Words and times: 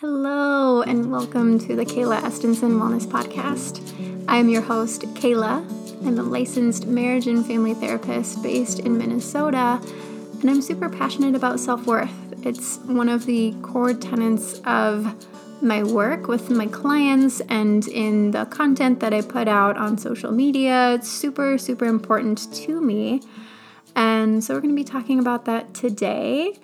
Hello, 0.00 0.82
and 0.82 1.10
welcome 1.10 1.58
to 1.58 1.74
the 1.74 1.86
Kayla 1.86 2.20
Estenson 2.20 2.78
Wellness 2.78 3.06
Podcast. 3.06 3.80
I 4.28 4.36
am 4.36 4.50
your 4.50 4.60
host, 4.60 5.00
Kayla. 5.14 5.64
I'm 6.06 6.18
a 6.18 6.22
licensed 6.22 6.86
marriage 6.86 7.26
and 7.26 7.46
family 7.46 7.72
therapist 7.72 8.42
based 8.42 8.80
in 8.80 8.98
Minnesota, 8.98 9.80
and 10.38 10.50
I'm 10.50 10.60
super 10.60 10.90
passionate 10.90 11.34
about 11.34 11.60
self 11.60 11.86
worth. 11.86 12.12
It's 12.44 12.76
one 12.80 13.08
of 13.08 13.24
the 13.24 13.54
core 13.62 13.94
tenets 13.94 14.60
of 14.66 15.14
my 15.62 15.82
work 15.82 16.28
with 16.28 16.50
my 16.50 16.66
clients 16.66 17.40
and 17.48 17.88
in 17.88 18.32
the 18.32 18.44
content 18.44 19.00
that 19.00 19.14
I 19.14 19.22
put 19.22 19.48
out 19.48 19.78
on 19.78 19.96
social 19.96 20.30
media. 20.30 20.92
It's 20.92 21.08
super, 21.08 21.56
super 21.56 21.86
important 21.86 22.52
to 22.52 22.82
me. 22.82 23.22
And 23.94 24.44
so 24.44 24.52
we're 24.52 24.60
going 24.60 24.76
to 24.76 24.78
be 24.78 24.84
talking 24.84 25.18
about 25.18 25.46
that 25.46 25.72
today. 25.72 26.58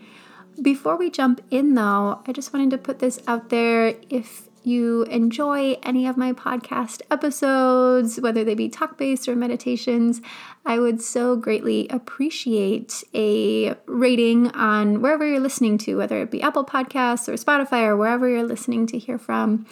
Before 0.62 0.96
we 0.96 1.10
jump 1.10 1.42
in, 1.50 1.74
though, 1.74 2.22
I 2.24 2.32
just 2.32 2.52
wanted 2.52 2.70
to 2.70 2.78
put 2.78 3.00
this 3.00 3.20
out 3.26 3.48
there. 3.48 3.96
If 4.08 4.48
you 4.62 5.02
enjoy 5.04 5.72
any 5.82 6.06
of 6.06 6.16
my 6.16 6.32
podcast 6.32 7.02
episodes, 7.10 8.20
whether 8.20 8.44
they 8.44 8.54
be 8.54 8.68
talk 8.68 8.96
based 8.96 9.28
or 9.28 9.34
meditations, 9.34 10.20
I 10.64 10.78
would 10.78 11.02
so 11.02 11.34
greatly 11.34 11.88
appreciate 11.88 13.02
a 13.12 13.74
rating 13.86 14.52
on 14.52 15.02
wherever 15.02 15.26
you're 15.26 15.40
listening 15.40 15.78
to, 15.78 15.96
whether 15.96 16.22
it 16.22 16.30
be 16.30 16.42
Apple 16.42 16.64
Podcasts 16.64 17.28
or 17.28 17.32
Spotify 17.32 17.86
or 17.86 17.96
wherever 17.96 18.28
you're 18.28 18.44
listening 18.44 18.86
to 18.88 18.98
hear 18.98 19.18
from. 19.18 19.66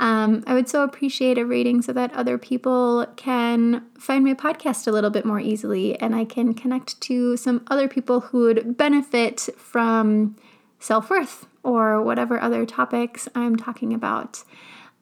Um, 0.00 0.42
I 0.46 0.54
would 0.54 0.68
so 0.68 0.82
appreciate 0.82 1.38
a 1.38 1.46
rating 1.46 1.80
so 1.80 1.92
that 1.92 2.12
other 2.14 2.36
people 2.36 3.06
can 3.16 3.84
find 3.98 4.24
my 4.24 4.34
podcast 4.34 4.88
a 4.88 4.90
little 4.90 5.10
bit 5.10 5.24
more 5.24 5.38
easily 5.38 5.98
and 6.00 6.14
I 6.16 6.24
can 6.24 6.52
connect 6.52 7.00
to 7.02 7.36
some 7.36 7.64
other 7.68 7.86
people 7.86 8.20
who 8.20 8.40
would 8.40 8.76
benefit 8.76 9.48
from 9.56 10.36
self 10.80 11.10
worth 11.10 11.46
or 11.62 12.02
whatever 12.02 12.40
other 12.40 12.66
topics 12.66 13.28
I'm 13.34 13.56
talking 13.56 13.94
about 13.94 14.42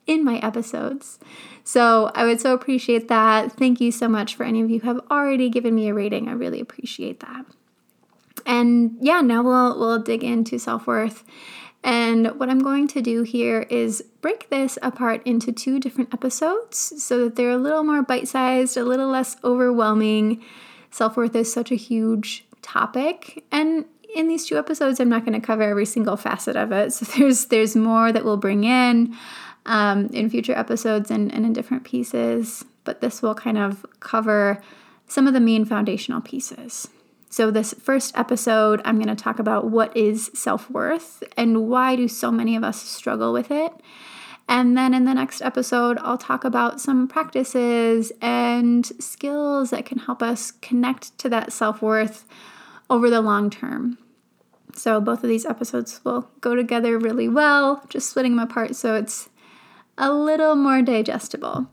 in 0.07 0.25
my 0.25 0.39
episodes. 0.39 1.19
So 1.65 2.11
I 2.15 2.25
would 2.25 2.41
so 2.41 2.53
appreciate 2.53 3.09
that. 3.09 3.53
Thank 3.53 3.81
you 3.81 3.93
so 3.93 4.09
much 4.09 4.35
for 4.35 4.45
any 4.45 4.61
of 4.61 4.71
you 4.71 4.81
who 4.81 4.89
have 4.89 5.01
already 5.11 5.49
given 5.49 5.75
me 5.75 5.89
a 5.89 5.95
rating. 5.95 6.29
I 6.29 6.33
really 6.33 6.61
appreciate 6.61 7.21
that. 7.21 7.47
And 8.45 8.97
yeah, 9.01 9.21
now 9.21 9.43
we'll 9.43 9.79
we'll 9.79 9.99
dig 10.01 10.25
into 10.25 10.59
self-worth 10.59 11.25
and 11.85 12.39
what 12.39 12.49
I'm 12.49 12.61
going 12.61 12.87
to 12.89 13.03
do 13.03 13.23
here 13.23 13.67
is 13.69 14.03
break 14.21 14.51
this 14.51 14.79
apart 14.83 15.23
into 15.25 15.51
two 15.51 15.81
different 15.81 16.15
episodes 16.15 17.03
so 17.03 17.25
that 17.25 17.37
they're 17.37 17.51
a 17.51 17.57
little 17.57 17.83
more 17.83 18.03
bite 18.03 18.29
sized, 18.29 18.77
a 18.77 18.85
little 18.85 19.09
less 19.09 19.37
overwhelming. 19.43 20.43
Self 20.91 21.17
worth 21.17 21.35
is 21.35 21.53
such 21.53 21.73
a 21.73 21.77
huge 21.77 22.45
topic. 22.61 23.45
And 23.51 23.87
in 24.15 24.29
these 24.29 24.47
two 24.47 24.59
episodes, 24.59 25.01
I'm 25.01 25.09
not 25.09 25.25
going 25.25 25.39
to 25.39 25.45
cover 25.45 25.63
every 25.63 25.87
single 25.87 26.17
facet 26.17 26.55
of 26.55 26.71
it. 26.71 26.93
So 26.93 27.05
there's 27.19 27.47
there's 27.47 27.75
more 27.75 28.13
that 28.13 28.25
we'll 28.25 28.37
bring 28.37 28.65
in 28.65 29.17
um, 29.67 30.07
in 30.09 30.31
future 30.31 30.57
episodes 30.57 31.11
and, 31.11 31.33
and 31.33 31.45
in 31.45 31.53
different 31.53 31.85
pieces. 31.85 32.65
But 32.85 33.01
this 33.01 33.23
will 33.23 33.35
kind 33.35 33.59
of 33.59 33.85
cover 34.01 34.63
some 35.09 35.27
of 35.27 35.35
the 35.35 35.41
main 35.41 35.65
foundational 35.65 36.21
pieces. 36.21 36.89
So, 37.33 37.51
this 37.51 37.73
first 37.81 38.15
episode, 38.15 38.83
I'm 38.85 38.97
going 38.97 39.09
to 39.09 39.15
talk 39.15 39.39
about 39.39 39.71
what 39.71 39.97
is 39.97 40.31
self 40.35 40.69
worth 40.69 41.23
and 41.35 41.67
why 41.67 41.97
do 41.97 42.07
so 42.07 42.31
many 42.31 42.57
of 42.57 42.63
us 42.63 42.83
struggle 42.83 43.33
with 43.33 43.51
it. 43.51 43.73
And 44.51 44.77
then 44.77 44.93
in 44.93 45.07
the 45.07 45.15
next 45.15 45.41
episode, 45.41 45.97
I'll 46.03 46.19
talk 46.19 46.45
about 46.45 46.79
some 46.79 47.09
practices 47.09 48.13
and 48.21 48.85
skills 49.03 49.71
that 49.71 49.87
can 49.87 49.97
help 49.97 50.23
us 50.23 50.51
connect 50.51 51.17
to 51.21 51.31
that 51.31 51.55
self 51.55 51.81
worth 51.81 52.27
over 52.91 53.09
the 53.09 53.23
long 53.23 53.49
term. 53.49 53.97
So, 54.75 55.01
both 55.01 55.23
of 55.25 55.31
these 55.31 55.47
episodes 55.47 56.03
will 56.05 56.29
go 56.43 56.55
together 56.55 56.99
really 56.99 57.31
well, 57.31 57.83
just 57.89 58.11
splitting 58.11 58.37
them 58.37 58.47
apart 58.47 58.77
so 58.77 58.95
it's 58.95 59.31
a 59.97 60.13
little 60.13 60.55
more 60.55 60.83
digestible. 60.83 61.67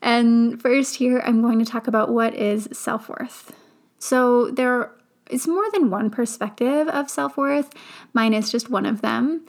And 0.00 0.60
first, 0.60 0.96
here, 0.96 1.22
I'm 1.24 1.40
going 1.40 1.60
to 1.60 1.64
talk 1.64 1.86
about 1.86 2.08
what 2.08 2.34
is 2.34 2.68
self 2.72 3.08
worth. 3.08 3.54
So 4.02 4.50
there 4.50 4.90
is 5.30 5.46
more 5.46 5.70
than 5.70 5.88
one 5.88 6.10
perspective 6.10 6.88
of 6.88 7.08
self 7.08 7.36
worth. 7.36 7.72
Mine 8.12 8.34
is 8.34 8.50
just 8.50 8.68
one 8.68 8.84
of 8.84 9.00
them. 9.00 9.46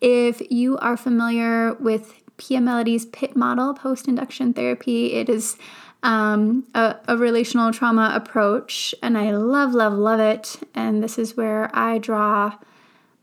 If 0.00 0.42
you 0.50 0.76
are 0.78 0.96
familiar 0.96 1.74
with 1.74 2.12
Pia 2.36 2.58
Mellody's 2.58 3.06
PIT 3.06 3.36
model, 3.36 3.74
post 3.74 4.08
induction 4.08 4.54
therapy, 4.54 5.12
it 5.12 5.28
is 5.28 5.56
um, 6.02 6.64
a, 6.74 6.96
a, 7.06 7.16
relational 7.16 7.72
trauma 7.72 8.10
approach, 8.12 8.92
and 9.04 9.16
I 9.16 9.30
love, 9.30 9.72
love, 9.72 9.92
love 9.92 10.18
it. 10.18 10.56
And 10.74 11.00
this 11.00 11.16
is 11.16 11.36
where 11.36 11.70
I 11.72 11.98
draw 11.98 12.58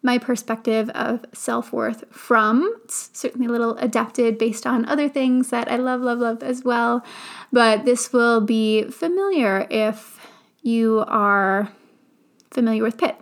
my 0.02 0.18
perspective 0.18 0.90
of 0.92 1.26
self 1.34 1.74
worth 1.74 2.06
from. 2.10 2.74
It's 2.86 3.10
certainly 3.12 3.48
a 3.48 3.52
little 3.52 3.76
adapted 3.80 4.38
based 4.38 4.66
on 4.66 4.86
other 4.86 5.10
things 5.10 5.50
that 5.50 5.70
I 5.70 5.76
love, 5.76 6.00
love, 6.00 6.20
love 6.20 6.42
as 6.42 6.64
well. 6.64 7.04
But 7.52 7.84
this 7.84 8.14
will 8.14 8.40
be 8.40 8.86
familiar 8.86 9.68
if 9.70 10.16
you 10.62 11.04
are 11.08 11.72
familiar 12.52 12.84
with 12.84 12.98
PIT. 12.98 13.16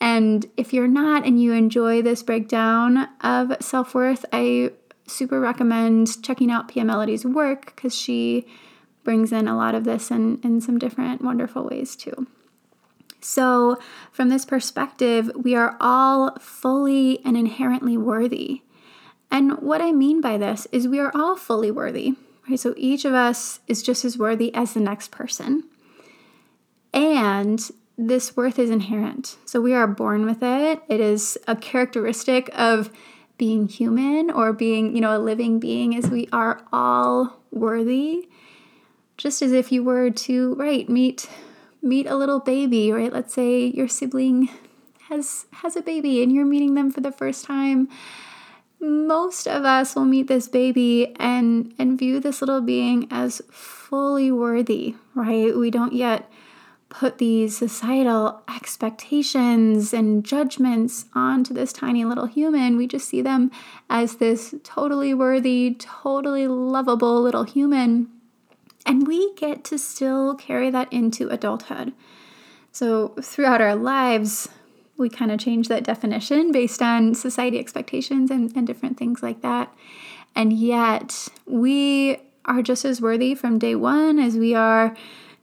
And 0.00 0.46
if 0.56 0.72
you're 0.72 0.88
not 0.88 1.24
and 1.24 1.40
you 1.40 1.52
enjoy 1.52 2.02
this 2.02 2.22
breakdown 2.22 3.08
of 3.22 3.56
self 3.60 3.94
worth, 3.94 4.24
I 4.32 4.72
super 5.06 5.40
recommend 5.40 6.22
checking 6.22 6.50
out 6.50 6.68
Pia 6.68 6.84
Mellody's 6.84 7.24
work 7.24 7.74
because 7.74 7.94
she 7.94 8.46
brings 9.04 9.32
in 9.32 9.48
a 9.48 9.56
lot 9.56 9.74
of 9.74 9.84
this 9.84 10.10
in, 10.10 10.40
in 10.42 10.60
some 10.60 10.78
different 10.78 11.22
wonderful 11.22 11.64
ways 11.64 11.96
too. 11.96 12.26
So, 13.20 13.78
from 14.12 14.28
this 14.28 14.44
perspective, 14.44 15.30
we 15.34 15.54
are 15.56 15.76
all 15.80 16.36
fully 16.38 17.24
and 17.24 17.36
inherently 17.36 17.96
worthy. 17.96 18.62
And 19.30 19.58
what 19.60 19.80
I 19.80 19.90
mean 19.92 20.20
by 20.20 20.36
this 20.36 20.66
is 20.70 20.86
we 20.86 21.00
are 21.00 21.10
all 21.14 21.34
fully 21.34 21.70
worthy, 21.70 22.14
right? 22.48 22.60
So, 22.60 22.74
each 22.76 23.04
of 23.04 23.14
us 23.14 23.60
is 23.66 23.82
just 23.82 24.04
as 24.04 24.18
worthy 24.18 24.54
as 24.54 24.74
the 24.74 24.80
next 24.80 25.10
person. 25.10 25.64
And 26.96 27.60
this 27.98 28.34
worth 28.36 28.58
is 28.58 28.70
inherent. 28.70 29.36
So 29.44 29.60
we 29.60 29.74
are 29.74 29.86
born 29.86 30.24
with 30.24 30.42
it. 30.42 30.82
It 30.88 30.98
is 30.98 31.36
a 31.46 31.54
characteristic 31.54 32.48
of 32.54 32.90
being 33.36 33.68
human 33.68 34.30
or 34.30 34.54
being, 34.54 34.94
you 34.94 35.02
know, 35.02 35.14
a 35.14 35.20
living 35.20 35.60
being 35.60 35.92
is 35.92 36.08
we 36.08 36.26
are 36.32 36.62
all 36.72 37.36
worthy. 37.50 38.30
Just 39.18 39.42
as 39.42 39.52
if 39.52 39.70
you 39.70 39.84
were 39.84 40.10
to, 40.10 40.54
right, 40.54 40.88
meet 40.88 41.28
meet 41.82 42.06
a 42.06 42.16
little 42.16 42.40
baby, 42.40 42.90
right? 42.90 43.12
Let's 43.12 43.34
say 43.34 43.66
your 43.66 43.88
sibling 43.88 44.48
has 45.08 45.44
has 45.52 45.76
a 45.76 45.82
baby 45.82 46.22
and 46.22 46.32
you're 46.32 46.46
meeting 46.46 46.74
them 46.74 46.90
for 46.90 47.02
the 47.02 47.12
first 47.12 47.44
time. 47.44 47.90
Most 48.80 49.46
of 49.46 49.66
us 49.66 49.94
will 49.94 50.06
meet 50.06 50.28
this 50.28 50.48
baby 50.48 51.14
and 51.20 51.74
and 51.78 51.98
view 51.98 52.20
this 52.20 52.40
little 52.40 52.62
being 52.62 53.06
as 53.10 53.42
fully 53.50 54.32
worthy, 54.32 54.94
right? 55.14 55.54
We 55.54 55.70
don't 55.70 55.92
yet 55.92 56.30
put 56.96 57.18
these 57.18 57.54
societal 57.54 58.40
expectations 58.48 59.92
and 59.92 60.24
judgments 60.24 61.04
onto 61.14 61.52
this 61.52 61.70
tiny 61.70 62.06
little 62.06 62.24
human. 62.24 62.78
We 62.78 62.86
just 62.86 63.06
see 63.06 63.20
them 63.20 63.50
as 63.90 64.16
this 64.16 64.54
totally 64.64 65.12
worthy, 65.12 65.76
totally 65.78 66.48
lovable 66.48 67.20
little 67.20 67.44
human. 67.44 68.08
And 68.86 69.06
we 69.06 69.34
get 69.34 69.62
to 69.64 69.78
still 69.78 70.36
carry 70.36 70.70
that 70.70 70.90
into 70.90 71.28
adulthood. 71.28 71.92
So, 72.72 73.08
throughout 73.20 73.60
our 73.60 73.74
lives, 73.74 74.48
we 74.96 75.10
kind 75.10 75.30
of 75.30 75.38
change 75.38 75.68
that 75.68 75.84
definition 75.84 76.50
based 76.50 76.80
on 76.80 77.14
society 77.14 77.58
expectations 77.58 78.30
and, 78.30 78.56
and 78.56 78.66
different 78.66 78.96
things 78.96 79.22
like 79.22 79.42
that. 79.42 79.70
And 80.34 80.50
yet, 80.50 81.28
we 81.44 82.18
are 82.46 82.62
just 82.62 82.86
as 82.86 83.02
worthy 83.02 83.34
from 83.34 83.58
day 83.58 83.74
one 83.74 84.18
as 84.18 84.36
we 84.36 84.54
are 84.54 84.96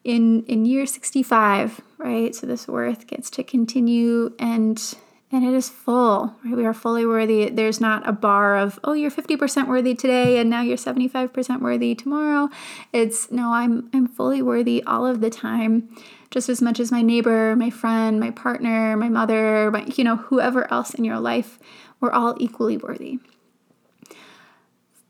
in 0.03 0.43
in 0.43 0.65
year 0.65 0.85
65 0.85 1.81
right? 1.97 2.35
So 2.35 2.45
this 2.45 2.67
worth 2.67 3.07
gets 3.07 3.29
to 3.31 3.43
continue 3.43 4.33
and 4.37 4.95
and 5.31 5.43
it 5.43 5.53
is 5.53 5.69
full 5.69 6.35
right? 6.43 6.55
We 6.55 6.65
are 6.65 6.73
fully 6.73 7.05
worthy. 7.05 7.49
There's 7.49 7.79
not 7.81 8.07
a 8.07 8.11
bar 8.11 8.57
of 8.57 8.79
oh 8.83 8.93
you're 8.93 9.11
50% 9.11 9.67
worthy 9.67 9.95
today 9.95 10.37
and 10.37 10.49
now 10.49 10.61
you're 10.61 10.77
75% 10.77 11.61
worthy 11.61 11.95
tomorrow. 11.95 12.49
It's 12.91 13.31
no 13.31 13.53
i'm 13.53 13.89
i'm 13.93 14.07
fully 14.07 14.41
worthy 14.41 14.83
all 14.83 15.05
of 15.05 15.21
the 15.21 15.29
time 15.29 15.95
just 16.31 16.49
as 16.49 16.61
much 16.61 16.79
as 16.79 16.91
my 16.91 17.01
neighbor 17.01 17.55
my 17.55 17.69
friend 17.69 18.19
my 18.19 18.31
partner 18.31 18.97
my 18.97 19.07
mother 19.07 19.69
my, 19.69 19.85
you 19.95 20.03
know 20.03 20.15
whoever 20.15 20.71
else 20.73 20.95
in 20.95 21.05
your 21.05 21.19
life 21.19 21.59
we're 22.03 22.11
all 22.11 22.35
equally 22.37 22.75
worthy. 22.75 23.19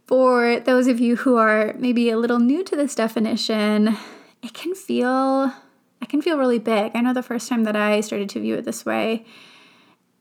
For 0.05 0.59
those 0.59 0.85
of 0.85 0.99
you 0.99 1.15
who 1.15 1.37
are 1.37 1.73
maybe 1.75 2.11
a 2.11 2.17
little 2.17 2.37
new 2.37 2.63
to 2.65 2.75
this 2.75 2.93
definition 2.93 3.97
it 4.43 4.53
can 4.53 4.75
feel 4.75 5.53
it 6.01 6.09
can 6.09 6.21
feel 6.21 6.37
really 6.37 6.59
big. 6.59 6.91
I 6.93 7.01
know 7.01 7.13
the 7.13 7.23
first 7.23 7.47
time 7.47 7.63
that 7.63 7.77
I 7.77 8.01
started 8.01 8.29
to 8.31 8.41
view 8.41 8.55
it 8.55 8.65
this 8.65 8.85
way, 8.85 9.25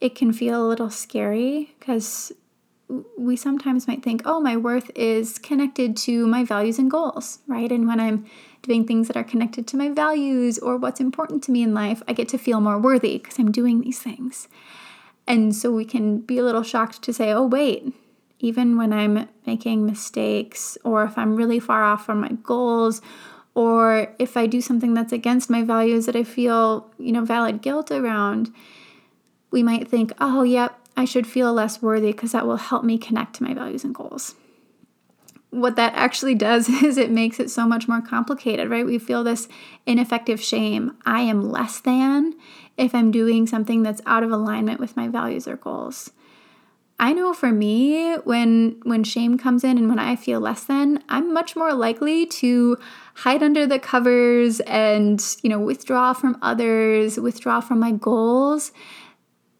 it 0.01 0.15
can 0.15 0.33
feel 0.33 0.65
a 0.65 0.69
little 0.69 0.91
scary 0.91 1.75
because 1.79 2.33
we 3.19 3.37
sometimes 3.37 3.89
might 3.89 4.03
think, 4.03 4.23
oh, 4.25 4.41
my 4.41 4.57
worth 4.57 4.91
is 4.95 5.39
connected 5.39 5.97
to 5.97 6.27
my 6.27 6.45
values 6.45 6.79
and 6.79 6.91
goals, 6.91 7.41
right? 7.49 7.73
And 7.73 7.89
when 7.89 7.99
I'm 7.99 8.27
doing 8.63 8.87
things 8.87 9.09
that 9.09 9.17
are 9.17 9.25
connected 9.25 9.67
to 9.69 9.77
my 9.77 9.89
values 9.89 10.59
or 10.59 10.77
what's 10.77 11.01
important 11.01 11.43
to 11.45 11.51
me 11.51 11.63
in 11.63 11.75
life, 11.75 12.03
I 12.07 12.13
get 12.13 12.29
to 12.29 12.39
feel 12.39 12.61
more 12.61 12.79
worthy 12.79 13.19
because 13.19 13.39
I'm 13.39 13.51
doing 13.51 13.81
these 13.81 13.99
things. 13.99 14.47
And 15.27 15.55
so 15.55 15.73
we 15.73 15.85
can 15.85 16.19
be 16.19 16.39
a 16.39 16.45
little 16.45 16.63
shocked 16.63 17.03
to 17.03 17.13
say, 17.13 17.33
oh, 17.33 17.47
wait, 17.47 17.93
even 18.39 18.77
when 18.77 18.93
I'm 18.93 19.29
making 19.47 19.87
mistakes, 19.87 20.77
or 20.85 21.05
if 21.05 21.17
I'm 21.17 21.35
really 21.35 21.61
far 21.61 21.83
off 21.83 22.07
from 22.07 22.21
my 22.21 22.33
goals, 22.43 23.01
or 23.54 24.14
if 24.19 24.37
I 24.37 24.46
do 24.46 24.60
something 24.60 24.94
that's 24.94 25.12
against 25.12 25.50
my 25.50 25.62
values 25.62 26.06
that 26.06 26.16
I 26.16 26.25
feel, 26.25 26.90
you 26.99 27.12
know, 27.12 27.25
valid 27.25 27.60
guilt 27.60 27.90
around, 27.90 28.52
we 29.50 29.62
might 29.62 29.88
think, 29.88 30.12
oh, 30.20 30.43
yep, 30.43 30.78
I 30.96 31.04
should 31.04 31.26
feel 31.26 31.52
less 31.52 31.82
worthy 31.82 32.12
because 32.12 32.32
that 32.32 32.46
will 32.46 32.56
help 32.56 32.84
me 32.84 32.99
connect 32.99 33.34
to 33.37 33.43
my 33.43 33.52
values 33.54 33.84
and 33.84 33.94
goals. 33.94 34.34
What 35.50 35.76
that 35.76 35.93
actually 35.94 36.34
does 36.34 36.69
is 36.82 36.96
it 36.96 37.10
makes 37.10 37.38
it 37.38 37.50
so 37.50 37.66
much 37.66 37.88
more 37.88 38.00
complicated, 38.00 38.70
right? 38.70 38.87
We 38.87 38.99
feel 38.99 39.22
this 39.22 39.49
ineffective 39.87 40.40
shame. 40.40 40.96
I 41.04 41.20
am 41.20 41.50
less 41.50 41.81
than 41.81 42.34
if 42.78 42.94
I'm 42.94 43.10
doing 43.10 43.46
something 43.46 43.82
that's 43.82 44.00
out 44.06 44.22
of 44.22 44.31
alignment 44.31 44.81
with 44.81 44.96
my 44.96 45.08
values 45.08 45.46
or 45.46 45.56
goals. 45.56 46.10
I 47.02 47.12
know 47.12 47.34
for 47.34 47.50
me 47.50 48.14
when 48.19 48.81
when 48.84 49.02
shame 49.02 49.37
comes 49.37 49.64
in 49.64 49.76
and 49.76 49.88
when 49.88 49.99
I 49.99 50.14
feel 50.14 50.38
less 50.38 50.62
than, 50.62 51.02
I'm 51.08 51.34
much 51.34 51.56
more 51.56 51.75
likely 51.75 52.26
to 52.26 52.78
hide 53.14 53.43
under 53.43 53.66
the 53.66 53.81
covers 53.81 54.60
and, 54.60 55.20
you 55.43 55.50
know, 55.50 55.58
withdraw 55.58 56.12
from 56.12 56.38
others, 56.40 57.19
withdraw 57.19 57.60
from 57.60 57.81
my 57.81 57.90
goals 57.90 58.70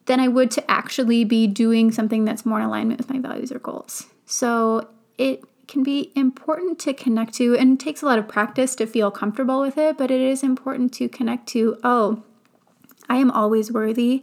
than 0.07 0.21
I 0.21 0.29
would 0.29 0.53
to 0.53 0.71
actually 0.71 1.25
be 1.25 1.49
doing 1.49 1.91
something 1.91 2.25
that's 2.25 2.47
more 2.47 2.61
in 2.61 2.65
alignment 2.65 3.01
with 3.01 3.11
my 3.11 3.19
values 3.19 3.51
or 3.51 3.59
goals. 3.59 4.07
So 4.25 4.89
it 5.19 5.43
can 5.67 5.83
be 5.83 6.13
important 6.15 6.79
to 6.81 6.95
connect 6.95 7.35
to 7.35 7.57
and 7.57 7.81
takes 7.81 8.03
a 8.03 8.07
lot 8.07 8.21
of 8.21 8.29
practice 8.29 8.77
to 8.77 8.87
feel 8.87 9.11
comfortable 9.11 9.61
with 9.61 9.77
it, 9.77 9.99
but 9.99 10.13
it 10.13 10.21
is 10.21 10.45
important 10.45 10.93
to 10.95 11.09
connect 11.09 11.49
to, 11.49 11.77
oh, 11.83 12.23
I 13.09 13.17
am 13.17 13.33
always 13.33 13.73
worthy. 13.73 14.23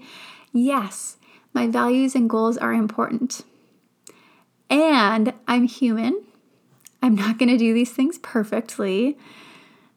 Yes, 0.54 1.18
my 1.60 1.68
values 1.68 2.16
and 2.16 2.30
goals 2.30 2.58
are 2.58 2.72
important. 2.72 3.42
And 4.70 5.34
I'm 5.46 5.66
human. 5.68 6.24
I'm 7.02 7.16
not 7.16 7.38
going 7.38 7.50
to 7.50 7.58
do 7.58 7.74
these 7.74 7.92
things 7.92 8.18
perfectly. 8.18 9.18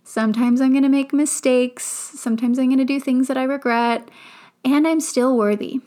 Sometimes 0.02 0.60
I'm 0.60 0.72
going 0.72 0.82
to 0.82 0.88
make 0.88 1.12
mistakes. 1.12 1.84
Sometimes 1.84 2.58
I'm 2.58 2.66
going 2.66 2.78
to 2.78 2.84
do 2.84 2.98
things 2.98 3.28
that 3.28 3.36
I 3.36 3.44
regret 3.44 4.08
and 4.64 4.88
I'm 4.88 4.98
still 4.98 5.36
worthy, 5.36 5.80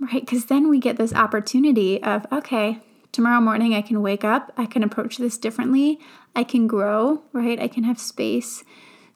right? 0.00 0.24
Because 0.24 0.46
then 0.46 0.70
we 0.70 0.78
get 0.78 0.96
this 0.96 1.12
opportunity 1.12 2.02
of, 2.02 2.24
okay, 2.32 2.80
tomorrow 3.12 3.42
morning 3.42 3.74
I 3.74 3.82
can 3.82 4.00
wake 4.00 4.24
up, 4.24 4.50
I 4.56 4.64
can 4.64 4.82
approach 4.82 5.18
this 5.18 5.36
differently, 5.36 6.00
I 6.34 6.42
can 6.42 6.66
grow, 6.66 7.22
right? 7.34 7.60
I 7.60 7.68
can 7.68 7.84
have 7.84 8.00
space 8.00 8.64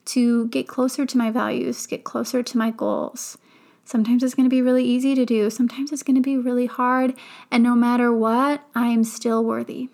to 0.05 0.47
get 0.49 0.67
closer 0.67 1.07
to 1.07 1.17
my 1.17 1.31
values, 1.31 1.87
get 1.87 2.03
closer 2.03 2.43
to 2.43 2.57
my 2.57 2.69
goals. 2.69 3.39
Sometimes 3.87 4.21
it's 4.21 4.35
going 4.35 4.45
to 4.45 4.53
be 4.53 4.61
really 4.61 4.83
easy 4.83 5.15
to 5.15 5.25
do, 5.25 5.49
sometimes 5.49 5.93
it's 5.93 6.03
going 6.03 6.17
to 6.17 6.21
be 6.21 6.37
really 6.37 6.65
hard, 6.65 7.15
and 7.49 7.63
no 7.63 7.73
matter 7.73 8.11
what, 8.11 8.61
I 8.75 8.87
am 8.87 9.05
still 9.05 9.45
worthy. 9.45 9.87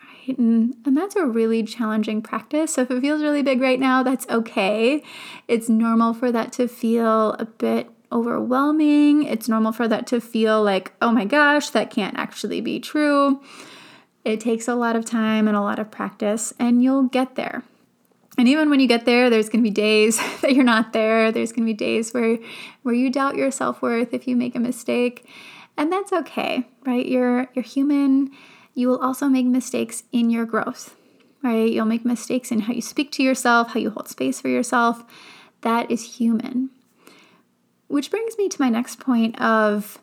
Right? 0.00 0.36
And, 0.36 0.74
and 0.84 0.96
that's 0.96 1.14
a 1.14 1.24
really 1.24 1.62
challenging 1.62 2.20
practice. 2.20 2.74
So 2.74 2.82
if 2.82 2.90
it 2.90 3.00
feels 3.00 3.22
really 3.22 3.42
big 3.44 3.60
right 3.60 3.78
now, 3.78 4.02
that's 4.02 4.28
okay. 4.28 5.04
It's 5.46 5.68
normal 5.68 6.14
for 6.14 6.32
that 6.32 6.52
to 6.54 6.66
feel 6.66 7.34
a 7.34 7.44
bit 7.44 7.88
overwhelming. 8.10 9.22
It's 9.22 9.48
normal 9.48 9.70
for 9.70 9.86
that 9.86 10.08
to 10.08 10.20
feel 10.20 10.60
like, 10.64 10.92
oh 11.00 11.12
my 11.12 11.26
gosh, 11.26 11.70
that 11.70 11.92
can't 11.92 12.18
actually 12.18 12.60
be 12.60 12.80
true. 12.80 13.40
It 14.24 14.40
takes 14.40 14.66
a 14.66 14.74
lot 14.74 14.96
of 14.96 15.04
time 15.04 15.46
and 15.46 15.56
a 15.56 15.60
lot 15.60 15.78
of 15.78 15.92
practice, 15.92 16.52
and 16.58 16.82
you'll 16.82 17.04
get 17.04 17.36
there. 17.36 17.62
And 18.38 18.48
even 18.48 18.68
when 18.68 18.80
you 18.80 18.86
get 18.86 19.06
there, 19.06 19.30
there's 19.30 19.48
going 19.48 19.62
to 19.62 19.68
be 19.68 19.74
days 19.74 20.18
that 20.40 20.54
you're 20.54 20.64
not 20.64 20.92
there. 20.92 21.32
There's 21.32 21.52
going 21.52 21.66
to 21.66 21.72
be 21.72 21.74
days 21.74 22.12
where 22.12 22.38
where 22.82 22.94
you 22.94 23.10
doubt 23.10 23.36
your 23.36 23.50
self-worth 23.50 24.12
if 24.12 24.28
you 24.28 24.36
make 24.36 24.54
a 24.54 24.60
mistake. 24.60 25.28
And 25.76 25.92
that's 25.92 26.12
okay, 26.12 26.66
right? 26.84 27.06
You're 27.06 27.48
you're 27.54 27.64
human. 27.64 28.30
You 28.74 28.88
will 28.88 28.98
also 28.98 29.26
make 29.26 29.46
mistakes 29.46 30.04
in 30.12 30.30
your 30.30 30.44
growth. 30.44 30.94
Right? 31.42 31.70
You'll 31.70 31.86
make 31.86 32.04
mistakes 32.04 32.50
in 32.50 32.60
how 32.60 32.72
you 32.72 32.82
speak 32.82 33.12
to 33.12 33.22
yourself, 33.22 33.68
how 33.68 33.80
you 33.80 33.90
hold 33.90 34.08
space 34.08 34.40
for 34.40 34.48
yourself. 34.48 35.04
That 35.60 35.90
is 35.90 36.16
human. 36.16 36.70
Which 37.88 38.10
brings 38.10 38.36
me 38.36 38.48
to 38.48 38.60
my 38.60 38.68
next 38.68 38.98
point 38.98 39.40
of 39.40 39.98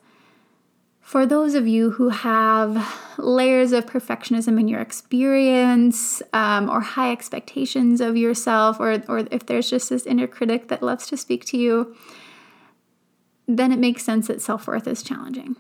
for 1.13 1.27
those 1.27 1.54
of 1.54 1.68
you 1.68 1.92
who 1.92 2.10
have 2.10 2.92
layers 3.19 3.71
of 3.71 3.86
perfectionism 3.86 4.60
in 4.60 4.68
your 4.68 4.81
experience 4.81 6.24
um, 6.33 6.68
or 6.68 6.81
high 6.81 7.12
expectations 7.12 8.01
of 8.01 8.18
yourself, 8.18 8.80
or, 8.80 9.00
or 9.07 9.19
if 9.30 9.45
there's 9.45 9.69
just 9.69 9.92
this 9.92 10.07
inner 10.07 10.25
critic 10.25 10.69
that 10.69 10.81
loves 10.81 11.06
to 11.06 11.15
speak 11.15 11.45
to 11.45 11.56
you, 11.56 11.95
then 13.48 13.71
it 13.71 13.77
makes 13.77 14.04
sense 14.04 14.25
that 14.25 14.42
self 14.42 14.65
worth 14.65 14.88
is 14.88 15.04
challenging, 15.04 15.56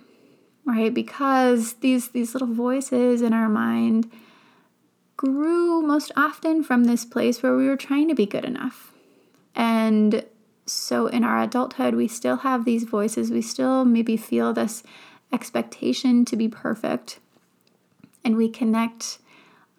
right? 0.65 0.91
Because 0.91 1.73
these, 1.73 2.07
these 2.07 2.33
little 2.33 2.51
voices 2.51 3.21
in 3.21 3.31
our 3.31 3.47
mind 3.47 4.11
grew 5.17 5.83
most 5.83 6.11
often 6.15 6.63
from 6.63 6.85
this 6.85 7.05
place 7.05 7.43
where 7.43 7.55
we 7.55 7.67
were 7.67 7.77
trying 7.77 8.07
to 8.07 8.15
be 8.15 8.25
good 8.25 8.43
enough. 8.43 8.91
And 9.53 10.25
so 10.65 11.05
in 11.05 11.23
our 11.23 11.43
adulthood, 11.43 11.93
we 11.93 12.07
still 12.07 12.37
have 12.37 12.65
these 12.65 12.85
voices, 12.85 13.29
we 13.29 13.43
still 13.43 13.85
maybe 13.85 14.17
feel 14.17 14.51
this 14.51 14.81
expectation 15.33 16.23
to 16.25 16.37
be 16.37 16.47
perfect. 16.47 17.19
And 18.23 18.37
we 18.37 18.47
connect 18.47 19.17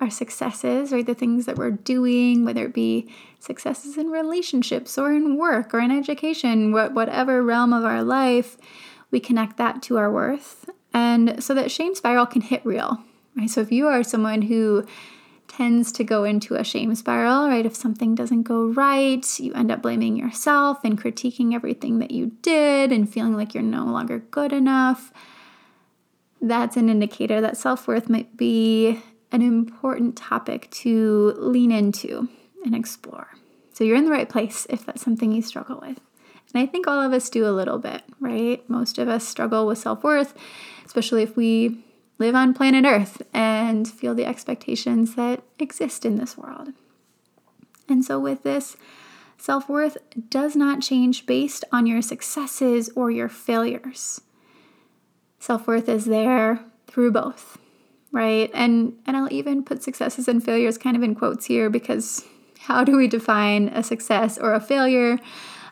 our 0.01 0.11
successes, 0.11 0.93
right? 0.93 1.06
The 1.06 1.15
things 1.15 1.47
that 1.47 1.56
we're 1.56 1.71
doing, 1.71 2.45
whether 2.45 2.67
it 2.67 2.75
be 2.75 3.09
successes 3.39 3.97
in 3.97 4.11
relationships 4.11 4.99
or 4.99 5.12
in 5.12 5.37
work 5.39 5.73
or 5.73 5.79
in 5.79 5.91
education, 5.91 6.73
whatever 6.73 7.43
realm 7.43 7.73
of 7.73 7.85
our 7.85 8.03
life, 8.03 8.59
we 9.11 9.21
connect 9.21 9.56
that 9.56 9.83
to 9.85 9.97
our 9.97 10.11
worth. 10.11 10.69
And 10.93 11.43
so 11.43 11.55
that 11.55 11.71
shame 11.71 11.95
spiral 11.95 12.27
can 12.27 12.43
hit 12.43 12.67
real, 12.67 12.99
right? 13.37 13.49
So 13.49 13.61
if 13.61 13.71
you 13.71 13.87
are 13.87 14.03
someone 14.03 14.43
who 14.43 14.85
tends 15.47 15.93
to 15.93 16.03
go 16.03 16.25
into 16.25 16.56
a 16.56 16.65
shame 16.65 16.95
spiral, 16.97 17.49
right? 17.49 17.65
If 17.65 17.77
something 17.77 18.15
doesn't 18.15 18.43
go 18.43 18.67
right, 18.67 19.25
you 19.39 19.55
end 19.55 19.71
up 19.71 19.83
blaming 19.83 20.17
yourself 20.17 20.79
and 20.85 21.01
critiquing 21.01 21.55
everything 21.55 22.01
that 22.01 22.11
you 22.11 22.33
did 22.43 22.91
and 22.91 23.09
feeling 23.09 23.37
like 23.37 23.55
you're 23.55 23.62
no 23.62 23.85
longer 23.85 24.19
good 24.19 24.53
enough. 24.53 25.12
That's 26.44 26.76
an 26.76 26.91
indicator 26.91 27.41
that 27.41 27.56
self 27.56 27.88
worth 27.88 28.11
might 28.11 28.37
be 28.37 29.00
an 29.32 29.41
important 29.41 30.14
topic 30.14 30.70
to 30.73 31.35
lean 31.38 31.73
into 31.73 32.29
and 32.67 32.75
explore. 32.75 33.29
So 33.73 33.82
you're 33.82 33.96
in 33.96 34.05
the 34.05 34.11
right 34.11 34.29
place 34.29 34.67
if 34.69 34.85
that's 34.85 35.00
something 35.00 35.32
you 35.32 35.41
struggle 35.41 35.81
with. 35.81 35.99
And 36.52 36.62
I 36.62 36.67
think 36.67 36.87
all 36.87 37.00
of 37.00 37.14
us 37.14 37.31
do 37.31 37.46
a 37.46 37.50
little 37.50 37.79
bit, 37.79 38.02
right? 38.20 38.62
Most 38.69 38.99
of 38.99 39.08
us 39.08 39.26
struggle 39.26 39.67
with 39.67 39.79
self 39.79 40.05
worth, 40.05 40.35
especially 40.85 41.23
if 41.23 41.35
we 41.35 41.82
live 42.19 42.35
on 42.35 42.52
planet 42.52 42.85
Earth 42.85 43.22
and 43.32 43.89
feel 43.89 44.15
the 44.15 44.27
expectations 44.27 45.15
that 45.15 45.43
exist 45.58 46.05
in 46.05 46.17
this 46.17 46.36
world. 46.36 46.74
And 47.89 48.05
so, 48.05 48.20
with 48.20 48.43
this, 48.43 48.77
self 49.39 49.67
worth 49.67 49.96
does 50.29 50.55
not 50.56 50.82
change 50.82 51.24
based 51.24 51.65
on 51.72 51.86
your 51.86 52.03
successes 52.03 52.91
or 52.94 53.10
your 53.10 53.31
failures. 53.31 54.20
Self 55.44 55.67
worth 55.67 55.91
is 55.91 56.06
there 56.06 56.65
through 56.86 57.13
both, 57.13 57.58
right? 58.13 58.51
And, 58.55 58.94
and 59.05 59.15
I'll 59.15 59.31
even 59.31 59.63
put 59.63 59.82
successes 59.82 60.27
and 60.27 60.43
failures 60.43 60.79
kind 60.79 60.96
of 60.96 61.03
in 61.03 61.15
quotes 61.15 61.44
here 61.44 61.69
because 61.69 62.24
how 62.60 62.82
do 62.82 62.96
we 62.96 63.08
define 63.08 63.69
a 63.69 63.82
success 63.82 64.39
or 64.39 64.55
a 64.55 64.58
failure? 64.60 65.19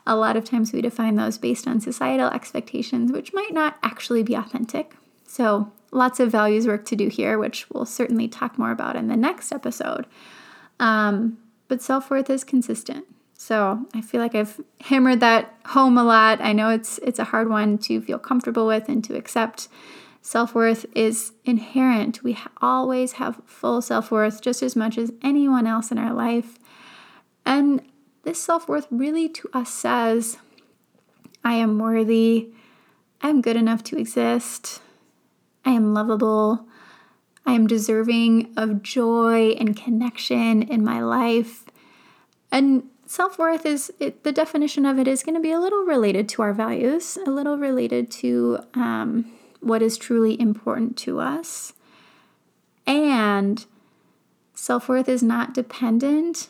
A 0.07 0.14
lot 0.14 0.37
of 0.37 0.45
times 0.45 0.75
we 0.75 0.83
define 0.83 1.17
those 1.17 1.38
based 1.38 1.67
on 1.67 1.81
societal 1.81 2.29
expectations, 2.29 3.12
which 3.12 3.33
might 3.33 3.55
not 3.55 3.79
actually 3.83 4.23
be 4.23 4.35
authentic. 4.35 4.95
So, 5.26 5.73
lots 5.91 6.21
of 6.21 6.31
values 6.31 6.67
work 6.67 6.85
to 6.85 6.97
do 6.97 7.09
here, 7.09 7.38
which 7.38 7.71
we'll 7.71 7.87
certainly 7.87 8.29
talk 8.29 8.59
more 8.59 8.73
about 8.73 8.95
in 8.95 9.09
the 9.09 9.17
next 9.17 9.52
episode. 9.52 10.05
Um, 10.81 11.38
but 11.69 11.81
self 11.81 12.11
worth 12.11 12.29
is 12.29 12.45
consistent. 12.45 13.07
So 13.43 13.85
I 13.93 14.03
feel 14.03 14.21
like 14.21 14.37
I've 14.37 14.61
hammered 14.83 15.19
that 15.19 15.53
home 15.67 15.99
a 15.99 16.05
lot. 16.05 16.41
I 16.41 16.53
know 16.53 16.69
it's 16.69 16.99
it's 16.99 17.19
a 17.19 17.25
hard 17.25 17.51
one 17.51 17.77
to 17.79 18.01
feel 18.01 18.21
comfortable 18.21 18.69
with 18.69 18.89
and 18.89 19.03
to 19.03 19.17
accept. 19.17 19.67
Self 20.21 20.55
worth 20.55 20.87
is 20.95 21.33
inherent. 21.45 22.23
We 22.23 22.39
always 22.61 23.15
have 23.15 23.43
full 23.45 23.83
self 23.83 24.13
worth 24.13 24.41
just 24.41 24.63
as 24.63 24.77
much 24.77 24.97
as 24.97 25.11
anyone 25.23 25.67
else 25.67 25.91
in 25.91 25.99
our 25.99 26.15
life. 26.15 26.57
And 27.45 27.83
this 28.23 28.41
self 28.41 28.69
worth 28.69 28.87
really 28.93 29.29
to 29.31 29.51
us 29.53 29.71
says, 29.71 30.39
I 31.43 31.55
am 31.55 31.81
worthy. 31.81 32.53
I'm 33.23 33.43
good 33.43 33.57
enough 33.57 33.83
to 33.85 33.99
exist. 33.99 34.81
I 35.65 35.73
am 35.73 35.93
lovable. 35.93 36.69
I 37.45 37.55
am 37.55 37.67
deserving 37.67 38.55
of 38.57 38.85
joy 38.85 39.57
and 39.59 39.77
connection 39.77 40.63
in 40.63 40.85
my 40.85 41.01
life. 41.01 41.65
And 42.53 42.85
self 43.12 43.38
worth 43.38 43.66
is 43.66 43.92
it, 44.00 44.25
the 44.25 44.33
definition 44.33 44.87
of 44.87 44.99
it 44.99 45.07
is 45.07 45.23
going 45.23 45.35
to 45.35 45.40
be 45.40 45.52
a 45.52 45.61
little 45.61 45.85
related 45.85 46.31
to 46.31 46.40
our 46.40 46.54
values, 46.54 47.19
a 47.26 47.31
little 47.31 47.59
related 47.59 48.11
to 48.11 48.61
um, 48.73 49.31
what 49.61 49.83
is 49.83 49.99
truly 49.99 50.40
important 50.40 50.97
to 50.97 51.21
us. 51.21 51.75
And 52.87 53.66
self 54.54 54.88
worth 54.88 55.11
is 55.11 55.23
not 55.23 55.52
dependent 55.52 56.49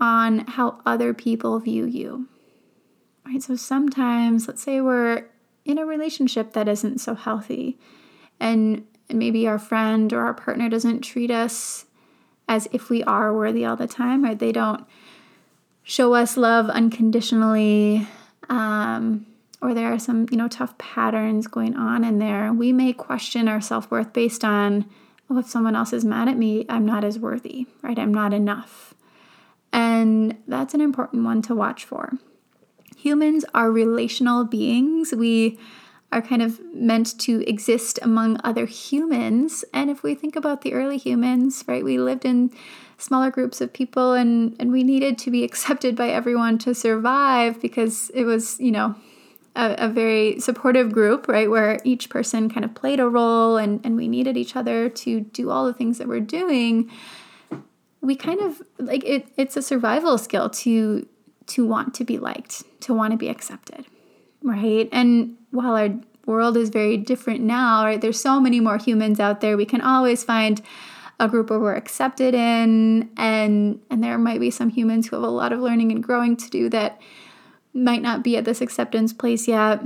on 0.00 0.46
how 0.46 0.80
other 0.86 1.12
people 1.12 1.58
view 1.58 1.86
you. 1.86 2.28
Right? 3.26 3.42
So 3.42 3.56
sometimes, 3.56 4.46
let's 4.46 4.62
say 4.62 4.80
we're 4.80 5.24
in 5.64 5.76
a 5.76 5.84
relationship 5.84 6.52
that 6.52 6.68
isn't 6.68 7.00
so 7.00 7.16
healthy. 7.16 7.78
And, 8.38 8.86
and 9.08 9.18
maybe 9.18 9.48
our 9.48 9.58
friend 9.58 10.12
or 10.12 10.20
our 10.20 10.34
partner 10.34 10.68
doesn't 10.68 11.00
treat 11.00 11.32
us 11.32 11.86
as 12.48 12.68
if 12.70 12.90
we 12.90 13.02
are 13.02 13.34
worthy 13.34 13.64
all 13.64 13.76
the 13.76 13.88
time, 13.88 14.22
right? 14.22 14.38
They 14.38 14.52
don't 14.52 14.86
show 15.82 16.14
us 16.14 16.36
love 16.36 16.68
unconditionally. 16.68 18.06
Um, 18.48 19.26
or 19.62 19.74
there 19.74 19.92
are 19.92 19.98
some, 19.98 20.26
you 20.30 20.36
know, 20.36 20.48
tough 20.48 20.76
patterns 20.78 21.46
going 21.46 21.76
on 21.76 22.02
in 22.02 22.18
there. 22.18 22.52
We 22.52 22.72
may 22.72 22.92
question 22.92 23.46
our 23.46 23.60
self-worth 23.60 24.12
based 24.12 24.44
on, 24.44 24.86
oh, 25.28 25.38
if 25.38 25.48
someone 25.48 25.76
else 25.76 25.92
is 25.92 26.04
mad 26.04 26.28
at 26.28 26.38
me, 26.38 26.64
I'm 26.68 26.86
not 26.86 27.04
as 27.04 27.18
worthy, 27.18 27.66
right? 27.82 27.98
I'm 27.98 28.14
not 28.14 28.32
enough. 28.32 28.94
And 29.72 30.36
that's 30.48 30.74
an 30.74 30.80
important 30.80 31.24
one 31.24 31.42
to 31.42 31.54
watch 31.54 31.84
for. 31.84 32.14
Humans 32.96 33.44
are 33.54 33.70
relational 33.70 34.44
beings. 34.44 35.12
We 35.12 35.58
are 36.10 36.22
kind 36.22 36.42
of 36.42 36.58
meant 36.74 37.18
to 37.20 37.48
exist 37.48 37.98
among 38.02 38.40
other 38.42 38.66
humans. 38.66 39.64
And 39.72 39.90
if 39.90 40.02
we 40.02 40.14
think 40.14 40.34
about 40.34 40.62
the 40.62 40.72
early 40.72 40.98
humans, 40.98 41.62
right, 41.68 41.84
we 41.84 41.98
lived 41.98 42.24
in 42.24 42.50
smaller 43.00 43.30
groups 43.30 43.60
of 43.60 43.72
people 43.72 44.12
and, 44.12 44.54
and 44.58 44.70
we 44.70 44.82
needed 44.82 45.18
to 45.18 45.30
be 45.30 45.44
accepted 45.48 45.96
by 45.96 46.08
everyone 46.08 46.58
to 46.58 46.74
survive 46.74 47.60
because 47.60 48.10
it 48.10 48.24
was, 48.24 48.58
you 48.60 48.70
know, 48.70 48.94
a, 49.56 49.74
a, 49.78 49.88
very 49.88 50.38
supportive 50.38 50.92
group, 50.92 51.26
right, 51.26 51.50
where 51.50 51.80
each 51.82 52.08
person 52.08 52.48
kind 52.48 52.64
of 52.64 52.74
played 52.74 53.00
a 53.00 53.08
role 53.08 53.56
and, 53.56 53.80
and 53.84 53.96
we 53.96 54.06
needed 54.06 54.36
each 54.36 54.54
other 54.54 54.88
to 54.88 55.20
do 55.20 55.50
all 55.50 55.66
the 55.66 55.74
things 55.74 55.98
that 55.98 56.06
we're 56.06 56.20
doing. 56.20 56.90
We 58.00 58.14
kind 58.14 58.40
of 58.40 58.62
like 58.78 59.04
it, 59.04 59.28
it's 59.36 59.56
a 59.56 59.62
survival 59.62 60.18
skill 60.18 60.48
to 60.50 61.06
to 61.46 61.66
want 61.66 61.94
to 61.94 62.04
be 62.04 62.16
liked, 62.16 62.62
to 62.82 62.94
want 62.94 63.10
to 63.10 63.16
be 63.16 63.28
accepted, 63.28 63.84
right? 64.42 64.88
And 64.92 65.36
while 65.50 65.74
our 65.74 65.90
world 66.26 66.56
is 66.56 66.68
very 66.68 66.96
different 66.96 67.40
now, 67.40 67.84
right, 67.84 68.00
there's 68.00 68.20
so 68.20 68.40
many 68.40 68.60
more 68.60 68.78
humans 68.78 69.18
out 69.18 69.40
there, 69.40 69.56
we 69.56 69.66
can 69.66 69.80
always 69.80 70.22
find 70.22 70.62
a 71.20 71.28
group 71.28 71.50
where 71.50 71.60
we're 71.60 71.74
accepted 71.74 72.34
in 72.34 73.10
and 73.16 73.80
and 73.90 74.02
there 74.02 74.18
might 74.18 74.40
be 74.40 74.50
some 74.50 74.70
humans 74.70 75.06
who 75.06 75.16
have 75.16 75.22
a 75.22 75.28
lot 75.28 75.52
of 75.52 75.60
learning 75.60 75.92
and 75.92 76.02
growing 76.02 76.36
to 76.36 76.50
do 76.50 76.68
that 76.68 77.00
might 77.72 78.02
not 78.02 78.24
be 78.24 78.36
at 78.36 78.44
this 78.44 78.60
acceptance 78.60 79.12
place 79.12 79.46
yet 79.46 79.80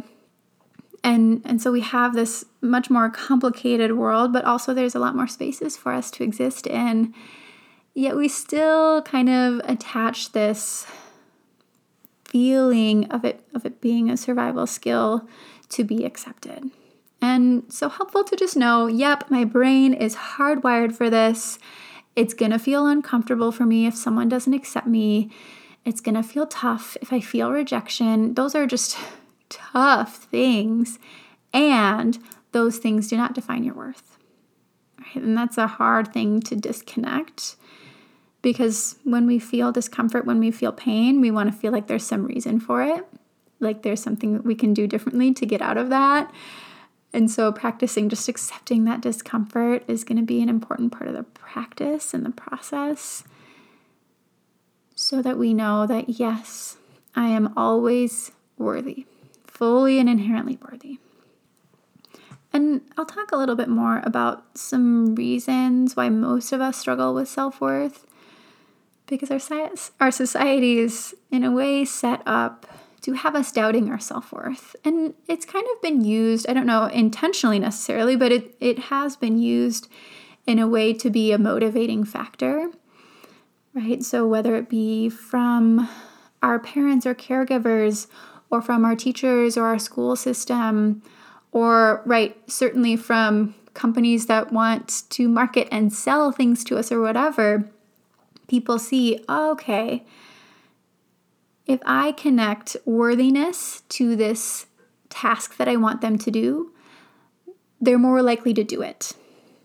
and 1.02 1.42
and 1.44 1.60
so 1.60 1.70
we 1.70 1.82
have 1.82 2.14
this 2.14 2.44
much 2.62 2.88
more 2.88 3.10
complicated 3.10 3.92
world 3.96 4.32
but 4.32 4.44
also 4.44 4.72
there's 4.72 4.94
a 4.94 4.98
lot 4.98 5.14
more 5.14 5.26
spaces 5.26 5.76
for 5.76 5.92
us 5.92 6.10
to 6.10 6.22
exist 6.24 6.66
in 6.66 7.12
yet 7.94 8.16
we 8.16 8.28
still 8.28 9.02
kind 9.02 9.28
of 9.28 9.60
attach 9.64 10.32
this 10.32 10.86
feeling 12.24 13.04
of 13.10 13.24
it 13.24 13.44
of 13.54 13.66
it 13.66 13.80
being 13.80 14.10
a 14.10 14.16
survival 14.16 14.66
skill 14.66 15.28
to 15.68 15.84
be 15.84 16.04
accepted. 16.04 16.70
And 17.24 17.64
so 17.72 17.88
helpful 17.88 18.22
to 18.22 18.36
just 18.36 18.54
know, 18.54 18.86
yep, 18.86 19.30
my 19.30 19.46
brain 19.46 19.94
is 19.94 20.14
hardwired 20.14 20.92
for 20.92 21.08
this. 21.08 21.58
It's 22.14 22.34
to 22.50 22.58
feel 22.58 22.86
uncomfortable 22.86 23.50
for 23.50 23.64
me 23.64 23.86
if 23.86 23.96
someone 23.96 24.28
doesn't 24.28 24.52
accept 24.52 24.86
me. 24.86 25.30
It's 25.86 26.02
to 26.16 26.22
feel 26.22 26.46
tough 26.46 26.98
if 27.00 27.14
I 27.14 27.20
feel 27.20 27.50
rejection. 27.50 28.34
Those 28.34 28.54
are 28.54 28.66
just 28.66 28.98
tough 29.48 30.16
things. 30.24 30.98
And 31.54 32.18
those 32.52 32.76
things 32.76 33.08
do 33.08 33.16
not 33.16 33.32
define 33.34 33.64
your 33.64 33.74
worth. 33.74 34.18
Right? 35.00 35.24
And 35.24 35.34
that's 35.34 35.56
a 35.56 35.66
hard 35.66 36.12
thing 36.12 36.40
to 36.42 36.54
disconnect 36.54 37.56
because 38.42 38.96
when 39.02 39.26
we 39.26 39.38
feel 39.38 39.72
discomfort, 39.72 40.26
when 40.26 40.40
we 40.40 40.50
feel 40.50 40.72
pain, 40.72 41.22
we 41.22 41.30
want 41.30 41.50
to 41.50 41.58
feel 41.58 41.72
like 41.72 41.86
there's 41.86 42.06
some 42.06 42.26
reason 42.26 42.60
for 42.60 42.82
it, 42.82 43.06
like 43.60 43.80
there's 43.80 44.02
something 44.02 44.34
that 44.34 44.44
we 44.44 44.54
can 44.54 44.74
do 44.74 44.86
differently 44.86 45.32
to 45.32 45.46
get 45.46 45.62
out 45.62 45.78
of 45.78 45.88
that. 45.88 46.30
And 47.14 47.30
so, 47.30 47.52
practicing 47.52 48.08
just 48.08 48.28
accepting 48.28 48.84
that 48.84 49.00
discomfort 49.00 49.84
is 49.86 50.02
going 50.02 50.18
to 50.18 50.24
be 50.24 50.42
an 50.42 50.48
important 50.48 50.90
part 50.90 51.06
of 51.06 51.14
the 51.14 51.22
practice 51.22 52.12
and 52.12 52.26
the 52.26 52.30
process 52.30 53.22
so 54.96 55.22
that 55.22 55.38
we 55.38 55.54
know 55.54 55.86
that, 55.86 56.08
yes, 56.08 56.76
I 57.14 57.28
am 57.28 57.52
always 57.56 58.32
worthy, 58.58 59.06
fully 59.46 60.00
and 60.00 60.08
inherently 60.08 60.58
worthy. 60.68 60.98
And 62.52 62.80
I'll 62.98 63.06
talk 63.06 63.30
a 63.30 63.36
little 63.36 63.56
bit 63.56 63.68
more 63.68 64.02
about 64.04 64.58
some 64.58 65.14
reasons 65.14 65.94
why 65.94 66.08
most 66.08 66.52
of 66.52 66.60
us 66.60 66.76
struggle 66.78 67.14
with 67.14 67.28
self 67.28 67.60
worth 67.60 68.06
because 69.06 69.30
our, 69.30 69.68
our 70.00 70.10
society 70.10 70.78
is, 70.78 71.14
in 71.30 71.44
a 71.44 71.52
way, 71.52 71.84
set 71.84 72.22
up 72.26 72.66
to 73.04 73.12
have 73.12 73.34
us 73.34 73.52
doubting 73.52 73.90
our 73.90 73.98
self 73.98 74.32
worth. 74.32 74.74
And 74.82 75.12
it's 75.28 75.44
kind 75.44 75.66
of 75.74 75.82
been 75.82 76.04
used, 76.04 76.48
I 76.48 76.54
don't 76.54 76.66
know 76.66 76.86
intentionally 76.86 77.58
necessarily, 77.58 78.16
but 78.16 78.32
it, 78.32 78.54
it 78.60 78.78
has 78.78 79.14
been 79.14 79.38
used 79.38 79.88
in 80.46 80.58
a 80.58 80.66
way 80.66 80.94
to 80.94 81.10
be 81.10 81.30
a 81.30 81.38
motivating 81.38 82.04
factor, 82.04 82.70
right? 83.74 84.02
So 84.02 84.26
whether 84.26 84.56
it 84.56 84.70
be 84.70 85.10
from 85.10 85.88
our 86.42 86.58
parents 86.58 87.04
or 87.06 87.14
caregivers, 87.14 88.06
or 88.50 88.62
from 88.62 88.84
our 88.84 88.94
teachers 88.94 89.56
or 89.56 89.64
our 89.64 89.78
school 89.78 90.16
system, 90.16 91.02
or, 91.52 92.02
right, 92.04 92.36
certainly 92.50 92.96
from 92.96 93.54
companies 93.74 94.26
that 94.26 94.52
want 94.52 95.02
to 95.10 95.28
market 95.28 95.68
and 95.70 95.92
sell 95.92 96.30
things 96.30 96.62
to 96.64 96.78
us 96.78 96.92
or 96.92 97.00
whatever 97.00 97.68
people 98.46 98.78
see, 98.78 99.24
okay, 99.28 100.04
if 101.74 101.80
I 101.84 102.12
connect 102.12 102.76
worthiness 102.84 103.82
to 103.90 104.14
this 104.14 104.66
task 105.10 105.56
that 105.56 105.68
I 105.68 105.76
want 105.76 106.00
them 106.00 106.16
to 106.18 106.30
do, 106.30 106.72
they're 107.80 107.98
more 107.98 108.22
likely 108.22 108.54
to 108.54 108.62
do 108.62 108.80
it, 108.80 109.12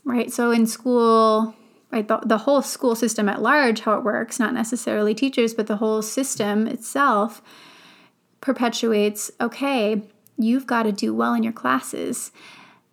right? 0.04 0.32
So 0.32 0.50
in 0.50 0.66
school, 0.66 1.56
right, 1.92 2.08
the, 2.08 2.18
the 2.25 2.39
whole 2.39 2.63
school 2.63 2.96
system 2.96 3.30
at 3.30 3.44
large, 3.44 3.82
how 3.82 3.94
it 3.94 4.04
works, 4.04 4.39
not 4.39 4.56
necessarily 4.56 5.13
teachers, 5.13 5.54
but 5.54 5.68
the 5.68 5.78
whole 5.78 6.01
system 6.01 6.68
itself 6.68 7.42
perpetuates 8.42 9.30
okay, 9.39 10.01
you've 10.38 10.66
got 10.66 10.84
to 10.84 10.92
do 10.92 11.13
well 11.13 11.36
in 11.36 11.44
your 11.44 11.54
classes 11.54 12.32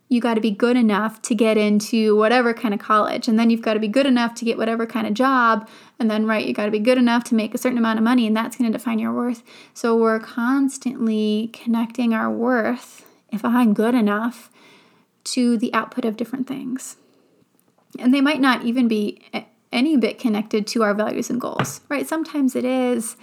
you 0.09 0.21
got 0.21 0.35
to 0.35 0.41
be 0.41 0.53
good 0.53 0.77
enough 0.77 1.21
to 1.23 1.35
get 1.35 1.57
into 1.57 2.17
whatever 2.17 2.55
kind 2.55 2.73
of 2.73 2.79
college. 2.79 3.27
And 3.27 3.39
then 3.39 3.51
you've 3.51 3.63
got 3.63 3.75
to 3.75 3.81
be 3.81 3.89
good 3.89 4.07
enough 4.07 4.35
to 4.37 4.45
get 4.45 4.57
whatever 4.57 4.87
kind 4.87 5.07
of 5.07 5.15
job. 5.15 5.69
And 5.99 6.11
then, 6.11 6.27
right, 6.27 6.47
you 6.47 6.55
got 6.55 6.67
to 6.67 6.71
be 6.71 6.79
good 6.79 6.99
enough 6.99 7.25
to 7.25 7.35
make 7.35 7.55
a 7.55 7.59
certain 7.59 7.79
amount 7.79 7.99
of 7.99 8.05
money, 8.05 8.27
and 8.27 8.37
that's 8.37 8.57
going 8.57 8.71
to 8.71 8.79
define 8.79 8.99
your 8.99 9.13
worth. 9.13 9.43
So 9.75 9.97
we're 9.97 10.21
constantly 10.21 11.51
connecting 11.53 12.15
our 12.15 12.31
worth, 12.31 13.05
if 13.33 13.45
I'm 13.45 13.75
good 13.75 13.95
enough, 13.95 14.51
to 15.25 15.59
the 15.59 15.75
output 15.75 16.05
of 16.05 16.17
different 16.17 16.47
things. 16.47 16.97
And 17.99 18.15
they 18.15 18.21
might 18.21 18.41
not 18.41 18.65
even 18.65 18.87
be 18.87 19.23
any 19.73 19.97
bit 19.97 20.21
connected 20.21 20.67
to 20.69 20.85
our 20.85 20.95
values 20.95 21.31
and 21.31 21.41
goals, 21.41 21.81
right? 21.89 22.07
Sometimes 22.07 22.55
it 22.55 22.65
is 22.65 23.17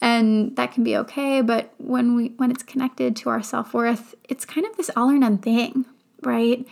and 0.00 0.56
that 0.56 0.72
can 0.72 0.82
be 0.82 0.96
okay 0.96 1.42
but 1.42 1.74
when 1.76 2.16
we 2.16 2.28
when 2.38 2.50
it's 2.50 2.62
connected 2.62 3.14
to 3.14 3.28
our 3.28 3.42
self-worth 3.42 4.14
it's 4.30 4.46
kind 4.46 4.66
of 4.66 4.74
this 4.78 4.90
all 4.96 5.10
or 5.10 5.18
none 5.18 5.36
thing 5.36 5.84
right? 6.22 6.66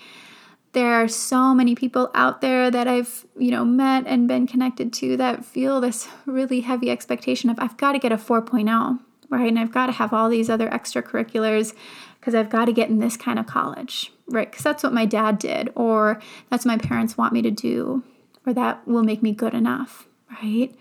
There 0.72 0.94
are 0.94 1.08
so 1.08 1.54
many 1.54 1.74
people 1.74 2.10
out 2.14 2.40
there 2.40 2.70
that 2.70 2.86
I've, 2.86 3.26
you 3.36 3.50
know, 3.50 3.64
met 3.64 4.04
and 4.06 4.28
been 4.28 4.46
connected 4.46 4.92
to 4.94 5.16
that 5.16 5.44
feel 5.44 5.80
this 5.80 6.08
really 6.26 6.60
heavy 6.60 6.90
expectation 6.90 7.50
of 7.50 7.58
I've 7.58 7.76
got 7.76 7.92
to 7.92 7.98
get 7.98 8.12
a 8.12 8.16
4.0, 8.16 8.98
right? 9.30 9.48
And 9.48 9.58
I've 9.58 9.72
got 9.72 9.86
to 9.86 9.92
have 9.92 10.12
all 10.12 10.28
these 10.28 10.50
other 10.50 10.68
extracurriculars 10.68 11.74
because 12.20 12.34
I've 12.34 12.50
got 12.50 12.66
to 12.66 12.72
get 12.72 12.90
in 12.90 12.98
this 12.98 13.16
kind 13.16 13.38
of 13.38 13.46
college, 13.46 14.12
right? 14.28 14.50
Because 14.50 14.64
that's 14.64 14.82
what 14.82 14.92
my 14.92 15.06
dad 15.06 15.38
did, 15.38 15.70
or 15.74 16.20
that's 16.50 16.66
what 16.66 16.80
my 16.80 16.86
parents 16.86 17.16
want 17.16 17.32
me 17.32 17.42
to 17.42 17.50
do, 17.50 18.02
or 18.44 18.52
that 18.52 18.86
will 18.86 19.02
make 19.02 19.22
me 19.22 19.32
good 19.32 19.54
enough, 19.54 20.06
right? 20.30 20.74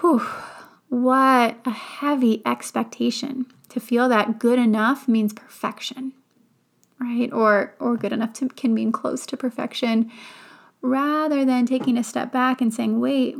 Whew, 0.00 0.26
what 0.88 1.58
a 1.64 1.70
heavy 1.70 2.42
expectation 2.44 3.46
to 3.70 3.80
feel 3.80 4.08
that 4.08 4.38
good 4.38 4.58
enough 4.58 5.08
means 5.08 5.32
perfection 5.32 6.12
right? 7.00 7.32
Or 7.32 7.74
or 7.80 7.96
good 7.96 8.12
enough 8.12 8.34
to 8.34 8.48
can 8.48 8.74
mean 8.74 8.92
close 8.92 9.26
to 9.26 9.36
perfection 9.36 10.10
rather 10.82 11.44
than 11.44 11.66
taking 11.66 11.96
a 11.96 12.04
step 12.04 12.32
back 12.32 12.60
and 12.60 12.72
saying, 12.72 13.00
"Wait, 13.00 13.36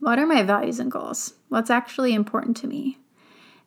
what 0.00 0.18
are 0.18 0.26
my 0.26 0.42
values 0.42 0.78
and 0.78 0.90
goals? 0.90 1.34
What's 1.48 1.70
actually 1.70 2.14
important 2.14 2.56
to 2.58 2.66
me?" 2.66 2.98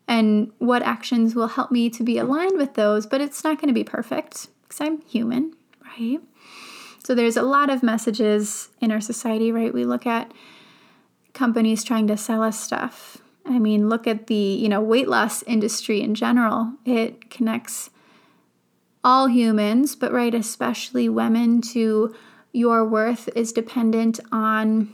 And 0.07 0.51
what 0.59 0.83
actions 0.83 1.33
will 1.33 1.47
help 1.47 1.71
me 1.71 1.89
to 1.89 2.03
be 2.03 2.17
aligned 2.17 2.57
with 2.57 2.73
those, 2.73 3.05
but 3.05 3.21
it's 3.21 3.43
not 3.43 3.57
going 3.57 3.69
to 3.69 3.73
be 3.73 3.85
perfect 3.85 4.47
because 4.63 4.81
I'm 4.81 5.01
human, 5.01 5.53
right? 5.97 6.19
So 7.03 7.15
there's 7.15 7.37
a 7.37 7.41
lot 7.41 7.69
of 7.69 7.83
messages 7.83 8.69
in 8.81 8.91
our 8.91 9.01
society, 9.01 9.51
right? 9.51 9.73
We 9.73 9.85
look 9.85 10.05
at 10.05 10.31
companies 11.33 11.83
trying 11.83 12.07
to 12.07 12.17
sell 12.17 12.43
us 12.43 12.59
stuff. 12.59 13.17
I 13.45 13.59
mean, 13.59 13.89
look 13.89 14.07
at 14.07 14.27
the, 14.27 14.35
you 14.35 14.69
know, 14.69 14.81
weight 14.81 15.09
loss 15.09 15.43
industry 15.43 16.01
in 16.01 16.15
general. 16.15 16.73
It 16.85 17.29
connects 17.29 17.89
all 19.03 19.27
humans, 19.27 19.95
but 19.95 20.13
right, 20.13 20.33
especially 20.33 21.09
women, 21.09 21.61
to 21.61 22.15
your 22.53 22.85
worth 22.85 23.29
is 23.35 23.51
dependent 23.51 24.19
on 24.31 24.93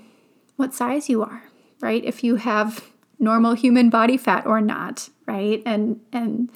what 0.55 0.73
size 0.73 1.09
you 1.09 1.21
are, 1.21 1.43
right? 1.81 2.03
If 2.03 2.23
you 2.23 2.37
have 2.37 2.83
normal 3.19 3.53
human 3.53 3.89
body 3.89 4.17
fat 4.17 4.45
or 4.45 4.61
not, 4.61 5.09
right? 5.27 5.61
And 5.65 5.99
and 6.11 6.49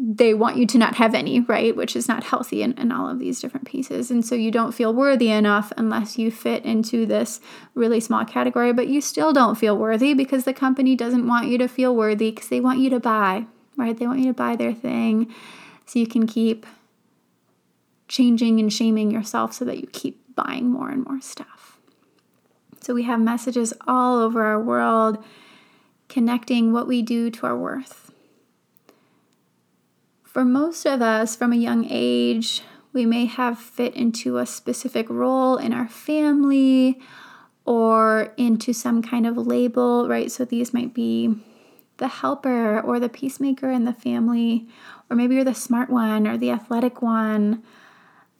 they 0.00 0.32
want 0.32 0.56
you 0.56 0.64
to 0.64 0.78
not 0.78 0.94
have 0.94 1.12
any, 1.12 1.40
right? 1.40 1.74
Which 1.74 1.96
is 1.96 2.06
not 2.06 2.22
healthy 2.22 2.62
in, 2.62 2.92
all 2.92 3.08
of 3.08 3.18
these 3.18 3.40
different 3.40 3.66
pieces. 3.66 4.12
And 4.12 4.24
so 4.24 4.36
you 4.36 4.52
don't 4.52 4.70
feel 4.70 4.94
worthy 4.94 5.28
enough 5.28 5.72
unless 5.76 6.16
you 6.16 6.30
fit 6.30 6.64
into 6.64 7.04
this 7.04 7.40
really 7.74 7.98
small 7.98 8.24
category, 8.24 8.72
but 8.72 8.86
you 8.86 9.00
still 9.00 9.32
don't 9.32 9.58
feel 9.58 9.76
worthy 9.76 10.14
because 10.14 10.44
the 10.44 10.54
company 10.54 10.94
doesn't 10.94 11.26
want 11.26 11.48
you 11.48 11.58
to 11.58 11.66
feel 11.66 11.96
worthy 11.96 12.30
because 12.30 12.48
they 12.48 12.60
want 12.60 12.78
you 12.78 12.90
to 12.90 13.00
buy, 13.00 13.46
right? 13.76 13.98
They 13.98 14.06
want 14.06 14.20
you 14.20 14.26
to 14.26 14.34
buy 14.34 14.54
their 14.54 14.72
thing 14.72 15.34
so 15.88 15.98
you 15.98 16.06
can 16.06 16.28
keep 16.28 16.64
changing 18.06 18.60
and 18.60 18.72
shaming 18.72 19.10
yourself 19.10 19.52
so 19.52 19.64
that 19.64 19.78
you 19.80 19.88
keep 19.88 20.22
buying 20.36 20.70
more 20.70 20.90
and 20.90 21.04
more 21.04 21.20
stuff. 21.20 21.78
So 22.80 22.94
we 22.94 23.02
have 23.02 23.20
messages 23.20 23.74
all 23.88 24.18
over 24.18 24.44
our 24.44 24.62
world 24.62 25.24
connecting 26.08 26.72
what 26.72 26.86
we 26.86 27.02
do 27.02 27.28
to 27.30 27.46
our 27.46 27.56
worth 27.56 28.08
for 30.38 30.44
most 30.44 30.86
of 30.86 31.02
us, 31.02 31.34
from 31.34 31.52
a 31.52 31.56
young 31.56 31.84
age, 31.90 32.62
we 32.92 33.04
may 33.04 33.24
have 33.24 33.58
fit 33.58 33.92
into 33.96 34.38
a 34.38 34.46
specific 34.46 35.10
role 35.10 35.56
in 35.56 35.72
our 35.72 35.88
family 35.88 37.00
or 37.64 38.32
into 38.36 38.72
some 38.72 39.02
kind 39.02 39.26
of 39.26 39.36
label, 39.36 40.06
right? 40.06 40.30
So 40.30 40.44
these 40.44 40.72
might 40.72 40.94
be 40.94 41.34
the 41.98 42.08
helper 42.08 42.80
or 42.80 42.98
the 42.98 43.08
peacemaker 43.08 43.70
in 43.70 43.84
the 43.84 43.92
family, 43.92 44.66
or 45.10 45.16
maybe 45.16 45.34
you're 45.34 45.44
the 45.44 45.54
smart 45.54 45.90
one 45.90 46.26
or 46.26 46.36
the 46.36 46.50
athletic 46.50 47.02
one. 47.02 47.62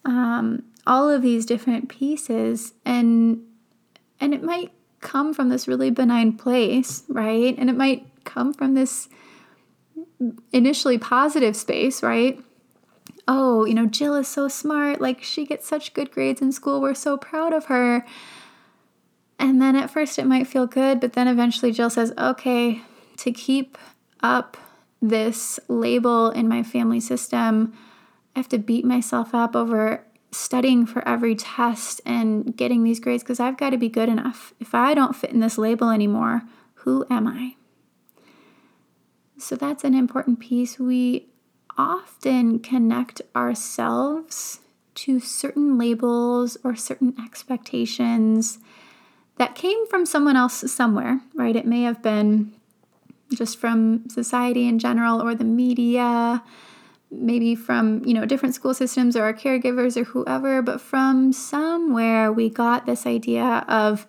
Um, 0.05 0.65
all 0.87 1.11
of 1.11 1.23
these 1.23 1.45
different 1.45 1.89
pieces, 1.89 2.73
and 2.85 3.43
and 4.21 4.33
it 4.33 4.43
might 4.43 4.73
come 5.01 5.35
from 5.35 5.49
this 5.49 5.69
really 5.69 5.91
benign 5.91 6.33
place, 6.33 7.05
right? 7.09 7.55
And 7.59 7.69
it 7.69 7.77
might 7.77 8.07
come 8.25 8.53
from 8.53 8.75
this 8.75 9.09
initially 10.53 10.99
positive 10.99 11.55
space, 11.55 12.03
right? 12.03 12.41
Oh, 13.27 13.65
you 13.65 13.75
know, 13.75 13.87
Jill 13.87 14.15
is 14.15 14.27
so 14.27 14.49
smart. 14.49 15.01
Like, 15.01 15.23
she 15.23 15.45
gets 15.45 15.69
such 15.69 15.95
good 15.95 16.11
grades 16.11 16.41
in 16.41 16.51
school. 16.51 16.81
We're 16.81 16.95
so 16.95 17.17
proud 17.17 17.53
of 17.53 17.67
her. 17.67 18.05
And 19.39 19.63
then 19.63 19.77
at 19.77 19.91
first 19.91 20.19
it 20.19 20.27
might 20.27 20.49
feel 20.49 20.67
good, 20.67 20.99
but 20.99 21.13
then 21.13 21.29
eventually 21.29 21.71
Jill 21.71 21.91
says, 21.91 22.13
okay, 22.19 22.83
to 23.19 23.33
keep 23.33 23.79
up 24.23 24.57
this 25.01 25.61
label 25.69 26.31
in 26.31 26.49
my 26.49 26.63
family 26.63 27.01
system, 27.01 27.73
I 28.35 28.41
have 28.41 28.49
to 28.49 28.59
beat 28.59 28.85
myself 28.85 29.35
up 29.35 29.55
over 29.55 30.05
studying 30.31 30.87
for 30.87 31.07
every 31.07 31.35
test 31.35 32.01
and 32.05 32.57
getting 32.57 32.85
these 32.85 33.01
grades 33.01 33.23
because 33.23 33.41
I've 33.41 33.57
got 33.57 33.71
to 33.71 33.79
be 33.79 33.89
good 33.89 34.09
enough. 34.09 34.53
If 34.61 34.75
I 34.75 34.95
don't 34.95 35.17
fit 35.17 35.31
in 35.31 35.41
this 35.41 35.59
label 35.59 35.91
anymore, 35.91 36.43
who 36.75 37.07
am 37.11 37.27
I? 37.27 37.55
So 39.39 39.57
that's 39.57 39.85
an 39.85 39.95
important 39.95 40.41
piece. 40.41 40.79
We 40.79 41.29
often 41.77 42.59
connect 42.59 43.23
ourselves 43.35 44.61
to 44.97 45.21
certain 45.21 45.79
labels 45.79 46.57
or 46.65 46.75
certain 46.75 47.15
expectations 47.25 48.59
that 49.37 49.55
came 49.55 49.87
from 49.87 50.05
someone 50.05 50.37
else 50.37 50.71
somewhere, 50.73 51.21
right? 51.35 51.55
It 51.55 51.67
may 51.67 51.83
have 51.83 52.03
been 52.03 52.53
just 53.33 53.59
from 53.59 54.09
society 54.09 54.67
in 54.67 54.79
general 54.79 55.23
or 55.23 55.35
the 55.35 55.45
media, 55.45 56.43
maybe 57.11 57.55
from, 57.55 58.05
you 58.05 58.15
know, 58.15 58.25
different 58.25 58.55
school 58.55 58.75
systems 58.75 59.17
or 59.17 59.23
our 59.25 59.35
caregivers 59.35 59.97
or 59.97 60.05
whoever, 60.05 60.63
but 60.63 60.81
from 60.81 61.33
somewhere 61.33 62.33
we 62.33 62.49
got 62.49 62.87
this 62.87 63.07
idea 63.07 63.65
of 63.69 64.07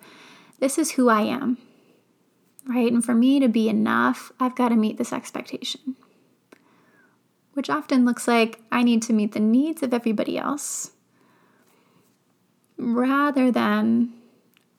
this 0.58 0.78
is 0.78 0.92
who 0.92 1.08
I 1.08 1.22
am 1.22 1.58
right? 2.66 2.92
And 2.92 3.04
for 3.04 3.14
me 3.14 3.40
to 3.40 3.48
be 3.48 3.68
enough, 3.68 4.32
I've 4.38 4.54
got 4.54 4.68
to 4.68 4.76
meet 4.76 4.96
this 4.98 5.12
expectation, 5.12 5.96
which 7.54 7.70
often 7.70 8.04
looks 8.04 8.28
like 8.28 8.60
I 8.70 8.82
need 8.82 9.02
to 9.02 9.12
meet 9.12 9.32
the 9.32 9.40
needs 9.40 9.82
of 9.82 9.92
everybody 9.94 10.38
else 10.38 10.92
rather 12.78 13.50
than 13.50 14.12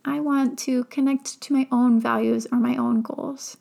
I 0.04 0.20
want 0.20 0.58
to 0.60 0.86
connect 0.86 1.42
to 1.42 1.54
my 1.54 1.68
own 1.72 2.00
values 2.00 2.48
or 2.52 2.58
my 2.58 2.76
own 2.76 3.02
goals. 3.02 3.58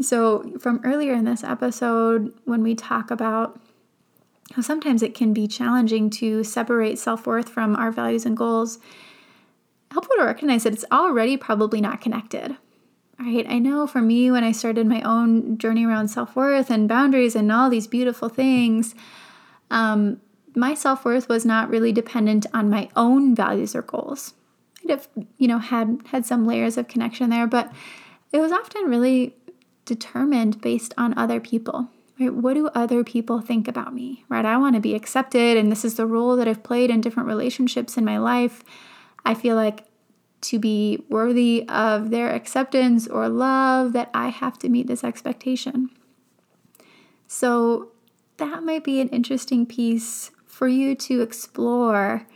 So, 0.00 0.58
from 0.58 0.80
earlier 0.84 1.12
in 1.12 1.24
this 1.24 1.44
episode, 1.44 2.32
when 2.44 2.62
we 2.62 2.74
talk 2.74 3.10
about 3.10 3.60
how 4.54 4.62
sometimes 4.62 5.02
it 5.02 5.14
can 5.14 5.32
be 5.32 5.46
challenging 5.46 6.10
to 6.10 6.42
separate 6.42 6.98
self 6.98 7.26
worth 7.26 7.48
from 7.48 7.76
our 7.76 7.92
values 7.92 8.24
and 8.24 8.36
goals, 8.36 8.78
helpful 9.90 10.16
to 10.18 10.24
recognize 10.24 10.64
that 10.64 10.72
it's 10.72 10.84
already 10.90 11.36
probably 11.36 11.80
not 11.80 12.00
connected 12.00 12.56
right? 13.20 13.46
I 13.48 13.58
know 13.58 13.86
for 13.86 14.00
me, 14.00 14.30
when 14.30 14.44
I 14.44 14.52
started 14.52 14.86
my 14.86 15.02
own 15.02 15.58
journey 15.58 15.84
around 15.84 16.08
self 16.08 16.34
worth 16.34 16.70
and 16.70 16.88
boundaries 16.88 17.36
and 17.36 17.52
all 17.52 17.68
these 17.68 17.86
beautiful 17.86 18.28
things, 18.28 18.94
um, 19.70 20.20
my 20.56 20.74
self 20.74 21.04
worth 21.04 21.28
was 21.28 21.44
not 21.44 21.68
really 21.68 21.92
dependent 21.92 22.46
on 22.54 22.70
my 22.70 22.88
own 22.96 23.34
values 23.34 23.76
or 23.76 23.82
goals. 23.82 24.34
I'd 24.82 24.90
have, 24.90 25.08
you 25.36 25.46
know, 25.46 25.58
had 25.58 26.00
had 26.06 26.24
some 26.24 26.46
layers 26.46 26.78
of 26.78 26.88
connection 26.88 27.30
there, 27.30 27.46
but 27.46 27.70
it 28.32 28.40
was 28.40 28.52
often 28.52 28.84
really 28.86 29.36
determined 29.90 30.60
based 30.60 30.94
on 30.96 31.18
other 31.18 31.40
people. 31.40 31.88
Right? 32.20 32.32
What 32.32 32.54
do 32.54 32.68
other 32.68 33.02
people 33.02 33.40
think 33.40 33.66
about 33.66 33.92
me? 33.92 34.24
Right? 34.28 34.44
I 34.44 34.56
want 34.56 34.76
to 34.76 34.80
be 34.80 34.94
accepted, 34.94 35.56
and 35.56 35.70
this 35.70 35.84
is 35.84 35.96
the 35.96 36.06
role 36.06 36.36
that 36.36 36.46
I've 36.46 36.62
played 36.62 36.90
in 36.90 37.00
different 37.00 37.28
relationships 37.28 37.96
in 37.96 38.04
my 38.04 38.18
life. 38.18 38.62
I 39.24 39.34
feel 39.34 39.56
like 39.56 39.84
to 40.42 40.60
be 40.60 41.04
worthy 41.08 41.68
of 41.68 42.10
their 42.10 42.32
acceptance 42.32 43.08
or 43.08 43.28
love 43.28 43.92
that 43.94 44.10
I 44.14 44.28
have 44.28 44.58
to 44.60 44.68
meet 44.68 44.86
this 44.86 45.02
expectation. 45.02 45.90
So, 47.26 47.90
that 48.36 48.62
might 48.62 48.84
be 48.84 49.00
an 49.00 49.08
interesting 49.08 49.66
piece 49.66 50.30
for 50.46 50.68
you 50.68 50.94
to 50.94 51.20
explore 51.20 52.26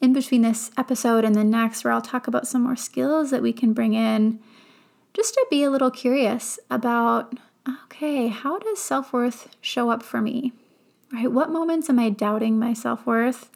in 0.00 0.12
between 0.12 0.42
this 0.42 0.70
episode 0.78 1.24
and 1.24 1.34
the 1.34 1.44
next, 1.44 1.82
where 1.82 1.92
I'll 1.92 2.00
talk 2.00 2.28
about 2.28 2.46
some 2.46 2.62
more 2.62 2.76
skills 2.76 3.30
that 3.30 3.42
we 3.42 3.52
can 3.52 3.72
bring 3.72 3.94
in 3.94 4.38
just 5.14 5.32
to 5.34 5.46
be 5.48 5.62
a 5.62 5.70
little 5.70 5.90
curious 5.90 6.58
about 6.70 7.38
okay, 7.84 8.28
how 8.28 8.58
does 8.58 8.82
self 8.82 9.12
worth 9.12 9.48
show 9.60 9.90
up 9.90 10.02
for 10.02 10.20
me? 10.20 10.52
Right? 11.12 11.30
What 11.30 11.50
moments 11.50 11.88
am 11.88 11.98
I 11.98 12.10
doubting 12.10 12.58
my 12.58 12.74
self 12.74 13.06
worth? 13.06 13.50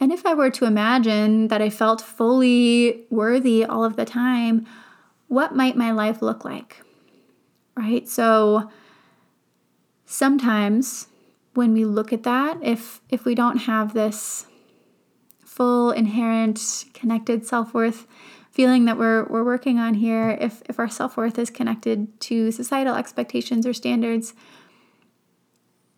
And 0.00 0.12
if 0.12 0.26
I 0.26 0.34
were 0.34 0.50
to 0.50 0.64
imagine 0.64 1.48
that 1.48 1.62
I 1.62 1.70
felt 1.70 2.00
fully 2.00 3.04
worthy 3.10 3.64
all 3.64 3.84
of 3.84 3.96
the 3.96 4.04
time, 4.04 4.66
what 5.28 5.54
might 5.54 5.76
my 5.76 5.92
life 5.92 6.20
look 6.20 6.44
like? 6.44 6.82
Right? 7.76 8.08
So 8.08 8.70
sometimes 10.06 11.08
when 11.54 11.72
we 11.72 11.84
look 11.84 12.12
at 12.12 12.24
that, 12.24 12.58
if 12.62 13.00
if 13.08 13.24
we 13.24 13.34
don't 13.34 13.58
have 13.58 13.94
this 13.94 14.46
full 15.44 15.92
inherent 15.92 16.86
connected 16.94 17.46
self-worth 17.46 18.08
feeling 18.54 18.84
that 18.84 18.96
we're 18.96 19.24
we're 19.24 19.44
working 19.44 19.80
on 19.80 19.94
here, 19.94 20.38
if 20.40 20.62
if 20.68 20.78
our 20.78 20.88
self-worth 20.88 21.38
is 21.38 21.50
connected 21.50 22.18
to 22.20 22.52
societal 22.52 22.94
expectations 22.94 23.66
or 23.66 23.74
standards, 23.74 24.32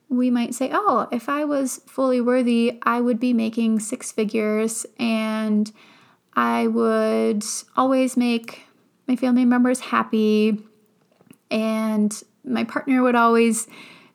we 0.08 0.30
might 0.30 0.54
say, 0.54 0.70
oh, 0.72 1.06
if 1.12 1.28
I 1.28 1.44
was 1.44 1.82
fully 1.86 2.20
worthy, 2.20 2.78
I 2.82 3.00
would 3.02 3.20
be 3.20 3.34
making 3.34 3.80
six 3.80 4.10
figures 4.10 4.86
and 4.98 5.70
I 6.34 6.66
would 6.66 7.44
always 7.76 8.16
make 8.16 8.62
my 9.06 9.16
family 9.16 9.44
members 9.44 9.80
happy 9.80 10.64
and 11.50 12.22
my 12.42 12.64
partner 12.64 13.02
would 13.02 13.14
always 13.14 13.66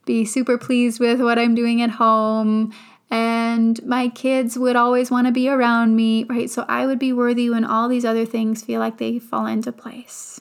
be 0.05 0.25
super 0.25 0.57
pleased 0.57 0.99
with 0.99 1.21
what 1.21 1.37
I'm 1.37 1.53
doing 1.53 1.81
at 1.81 1.91
home 1.91 2.73
and 3.11 3.85
my 3.85 4.07
kids 4.07 4.57
would 4.57 4.77
always 4.77 5.11
want 5.11 5.27
to 5.27 5.33
be 5.33 5.49
around 5.49 5.97
me, 5.97 6.23
right? 6.23 6.49
So 6.49 6.65
I 6.69 6.85
would 6.85 6.97
be 6.97 7.11
worthy 7.11 7.49
when 7.49 7.65
all 7.65 7.89
these 7.89 8.05
other 8.05 8.25
things 8.25 8.63
feel 8.63 8.79
like 8.79 8.97
they 8.97 9.19
fall 9.19 9.45
into 9.45 9.73
place. 9.73 10.39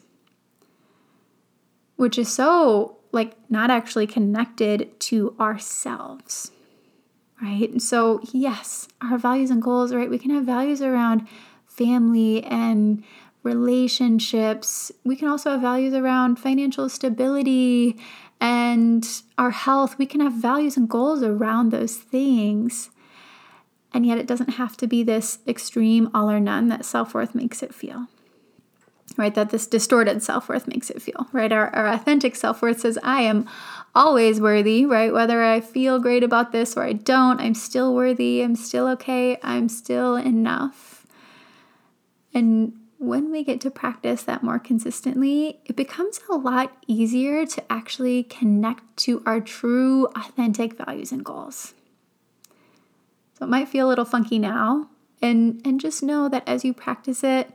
Which 1.97 2.17
is 2.17 2.33
so 2.33 2.99
like 3.11 3.37
not 3.51 3.71
actually 3.71 4.07
connected 4.07 4.99
to 5.01 5.35
ourselves. 5.41 6.53
Right? 7.43 7.83
So, 7.83 8.21
yes, 8.33 8.87
our 9.01 9.19
values 9.19 9.51
and 9.51 9.63
goals, 9.63 9.93
right? 9.93 10.11
We 10.11 10.19
can 10.19 10.31
have 10.31 10.45
values 10.45 10.81
around 10.81 11.27
family 11.67 12.45
and 12.45 13.03
relationships. 13.43 14.93
We 15.05 15.17
can 15.17 15.27
also 15.27 15.53
have 15.53 15.63
values 15.63 15.95
around 15.95 16.37
financial 16.39 16.89
stability 16.89 17.99
and 18.41 19.07
our 19.39 19.51
health. 19.51 19.99
We 19.99 20.07
can 20.07 20.21
have 20.21 20.33
values 20.33 20.77
and 20.77 20.89
goals 20.89 21.23
around 21.23 21.71
those 21.71 21.97
things. 21.97 22.91
And 23.93 24.07
yet, 24.07 24.19
it 24.19 24.27
doesn't 24.27 24.51
have 24.51 24.77
to 24.79 24.87
be 24.87 25.03
this 25.03 25.41
extreme 25.49 26.11
all 26.15 26.31
or 26.31 26.41
none 26.41 26.69
that 26.69 26.85
self 26.85 27.15
worth 27.15 27.35
makes 27.35 27.63
it 27.63 27.75
feel 27.75 28.07
right? 29.17 29.35
That 29.35 29.51
this 29.51 29.67
distorted 29.67 30.23
self 30.23 30.49
worth 30.49 30.67
makes 30.67 30.91
it 30.91 31.03
feel, 31.03 31.29
right? 31.33 31.53
Our, 31.53 31.69
our 31.75 31.89
authentic 31.89 32.37
self 32.37 32.63
worth 32.63 32.81
says, 32.81 32.99
I 33.03 33.23
am 33.23 33.49
always 33.95 34.41
worthy, 34.41 34.87
right? 34.87 35.13
Whether 35.13 35.43
I 35.43 35.61
feel 35.61 35.99
great 35.99 36.23
about 36.23 36.53
this 36.53 36.77
or 36.77 36.83
I 36.83 36.95
don't, 36.95 37.41
I'm 37.41 37.55
still 37.55 37.95
worthy, 37.95 38.43
I'm 38.43 38.57
still 38.57 38.89
okay, 38.89 39.39
I'm 39.43 39.69
still 39.69 40.17
enough. 40.17 41.07
And 42.33 42.73
when 43.01 43.31
we 43.31 43.43
get 43.43 43.63
to 43.63 43.71
practice 43.71 44.23
that 44.25 44.43
more 44.43 44.59
consistently, 44.59 45.59
it 45.65 45.75
becomes 45.75 46.21
a 46.29 46.35
lot 46.35 46.77
easier 46.87 47.47
to 47.47 47.73
actually 47.73 48.25
connect 48.25 48.83
to 48.99 49.23
our 49.25 49.41
true, 49.41 50.05
authentic 50.15 50.77
values 50.77 51.11
and 51.11 51.25
goals. 51.25 51.73
So 53.39 53.47
it 53.47 53.49
might 53.49 53.71
feel 53.71 53.87
a 53.87 53.89
little 53.89 54.05
funky 54.05 54.39
now, 54.39 54.91
and, 55.23 55.63
and 55.65 55.81
just 55.81 56.03
know 56.03 56.29
that 56.29 56.47
as 56.47 56.63
you 56.63 56.75
practice 56.75 57.25
it, 57.25 57.51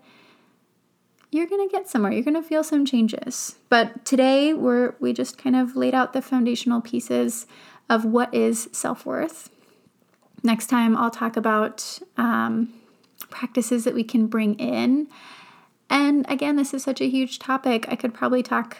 you're 1.29 1.45
going 1.45 1.69
to 1.69 1.71
get 1.71 1.87
somewhere. 1.87 2.11
You're 2.11 2.23
going 2.23 2.41
to 2.41 2.41
feel 2.41 2.63
some 2.63 2.83
changes. 2.83 3.55
But 3.69 4.03
today 4.03 4.51
we're 4.53 4.95
we 4.99 5.13
just 5.13 5.37
kind 5.37 5.55
of 5.55 5.75
laid 5.75 5.93
out 5.93 6.13
the 6.13 6.23
foundational 6.23 6.81
pieces 6.81 7.45
of 7.87 8.03
what 8.03 8.33
is 8.33 8.67
self-worth. 8.71 9.51
Next 10.41 10.67
time 10.67 10.97
I'll 10.97 11.11
talk 11.11 11.37
about 11.37 11.99
um, 12.17 12.73
practices 13.35 13.83
that 13.83 13.93
we 13.93 14.03
can 14.03 14.27
bring 14.27 14.55
in. 14.55 15.07
And 15.89 16.25
again, 16.29 16.55
this 16.55 16.73
is 16.73 16.83
such 16.83 17.01
a 17.01 17.09
huge 17.09 17.37
topic. 17.37 17.85
I 17.89 17.95
could 17.95 18.13
probably 18.13 18.41
talk 18.41 18.77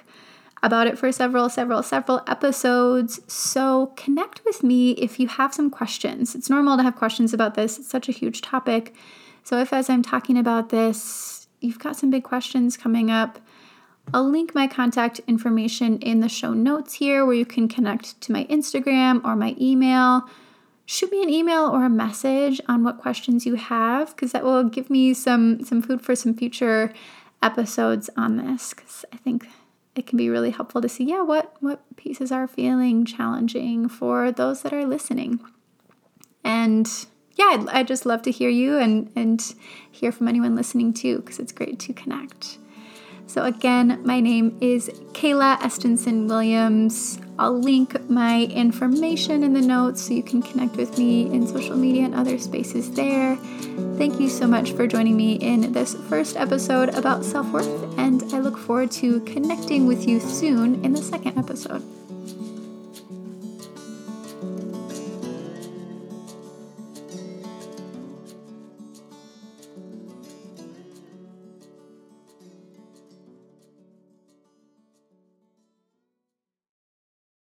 about 0.63 0.88
it 0.88 0.98
for 0.98 1.12
several, 1.12 1.50
several, 1.50 1.84
several 1.84 2.22
episodes. 2.26 3.20
So 3.32 3.88
connect 3.98 4.44
with 4.46 4.63
me 4.63 4.91
if 4.91 5.20
you 5.20 5.28
have 5.28 5.54
some 5.54 5.70
questions. 5.70 6.34
It's 6.34 6.50
normal 6.50 6.78
to 6.78 6.84
have 6.84 6.96
questions 6.96 7.34
about 7.34 7.56
this, 7.56 7.78
it's 7.78 7.89
such 7.89 8.08
a 8.08 8.13
huge 8.13 8.41
topic. 8.41 8.96
So 9.44 9.60
if 9.60 9.74
as 9.74 9.89
I'm 9.89 10.02
talking 10.02 10.38
about 10.38 10.70
this, 10.70 11.48
you've 11.60 11.78
got 11.78 11.98
some 11.98 12.10
big 12.10 12.24
questions 12.24 12.78
coming 12.78 13.12
up, 13.12 13.39
I'll 14.13 14.30
link 14.30 14.56
my 14.56 14.68
contact 14.68 15.20
information 15.28 15.98
in 16.00 16.20
the 16.20 16.30
show 16.30 16.54
notes 16.54 16.94
here 16.94 17.26
where 17.26 17.36
you 17.36 17.46
can 17.46 17.68
connect 17.68 18.22
to 18.22 18.32
my 18.32 18.46
Instagram 18.46 19.24
or 19.26 19.36
my 19.36 19.56
email 19.60 20.30
shoot 20.86 21.12
me 21.12 21.24
an 21.24 21.30
email 21.30 21.67
or 21.67 21.86
a 21.86 21.89
message 21.89 22.62
on 22.67 22.84
what 22.84 23.00
questions 23.00 23.45
you 23.45 23.56
have 23.56 24.15
because 24.15 24.32
that 24.32 24.43
will 24.43 24.63
give 24.63 24.89
me 24.89 25.13
some 25.13 25.63
some 25.63 25.82
food 25.82 26.02
for 26.02 26.15
some 26.15 26.34
future 26.34 26.93
episodes 27.41 28.10
on 28.15 28.38
this 28.38 28.74
because 28.74 29.06
I 29.12 29.17
think 29.17 29.48
it 29.95 30.08
can 30.08 30.17
be 30.17 30.30
really 30.30 30.52
helpful 30.52 30.82
to 30.82 30.89
see 30.89 31.06
yeah 31.06 31.21
what 31.21 31.56
what 31.60 31.82
pieces 31.95 32.32
are 32.32 32.48
feeling 32.48 33.06
challenging 33.06 33.89
for 33.89 34.32
those 34.32 34.62
that 34.62 34.74
are 34.74 34.86
listening 34.86 35.39
and 36.43 36.88
yeah 37.36 37.45
I'd, 37.52 37.69
I'd 37.69 37.88
just 37.88 38.06
love 38.06 38.21
to 38.24 38.32
hear 38.32 38.50
you 38.50 38.78
and 38.78 39.12
and 39.15 39.41
hear 39.91 40.12
from 40.12 40.28
anyone 40.28 40.56
listening 40.56 40.93
too 40.93 41.17
because 41.17 41.39
it's 41.39 41.52
great 41.52 41.80
to 41.80 41.93
connect 41.93 42.58
so, 43.28 43.43
again, 43.43 44.02
my 44.06 44.19
name 44.19 44.58
is 44.62 44.89
Kayla 45.13 45.58
Estenson 45.58 46.28
Williams. 46.28 47.19
I'll 47.38 47.60
link 47.60 48.10
my 48.10 48.43
information 48.43 49.43
in 49.43 49.54
the 49.54 49.62
notes 49.62 50.02
so 50.02 50.13
you 50.13 50.24
can 50.24 50.41
connect 50.41 50.78
with 50.78 50.98
me 50.98 51.26
in 51.34 51.48
social 51.48 51.76
media 51.76 52.06
and 52.06 52.15
other 52.15 52.38
spaces 52.38 52.91
there. 52.91 53.36
Thank 53.98 54.19
you 54.19 54.30
so 54.30 54.48
much 54.48 54.71
for 54.71 54.88
joining 54.88 55.17
me 55.17 55.34
in 55.34 55.74
this 55.74 55.95
first 56.08 56.38
episode 56.38 56.89
about 56.95 57.26
self 57.26 57.52
worth, 57.52 57.98
and 57.98 58.24
I 58.34 58.39
look 58.39 58.58
forward 58.58 58.91
to 58.91 59.19
connecting 59.21 59.86
with 59.86 60.08
you 60.08 60.19
soon 60.19 60.84
in 60.86 60.93
the 60.93 61.02
second 61.02 61.38
episode. 61.38 61.84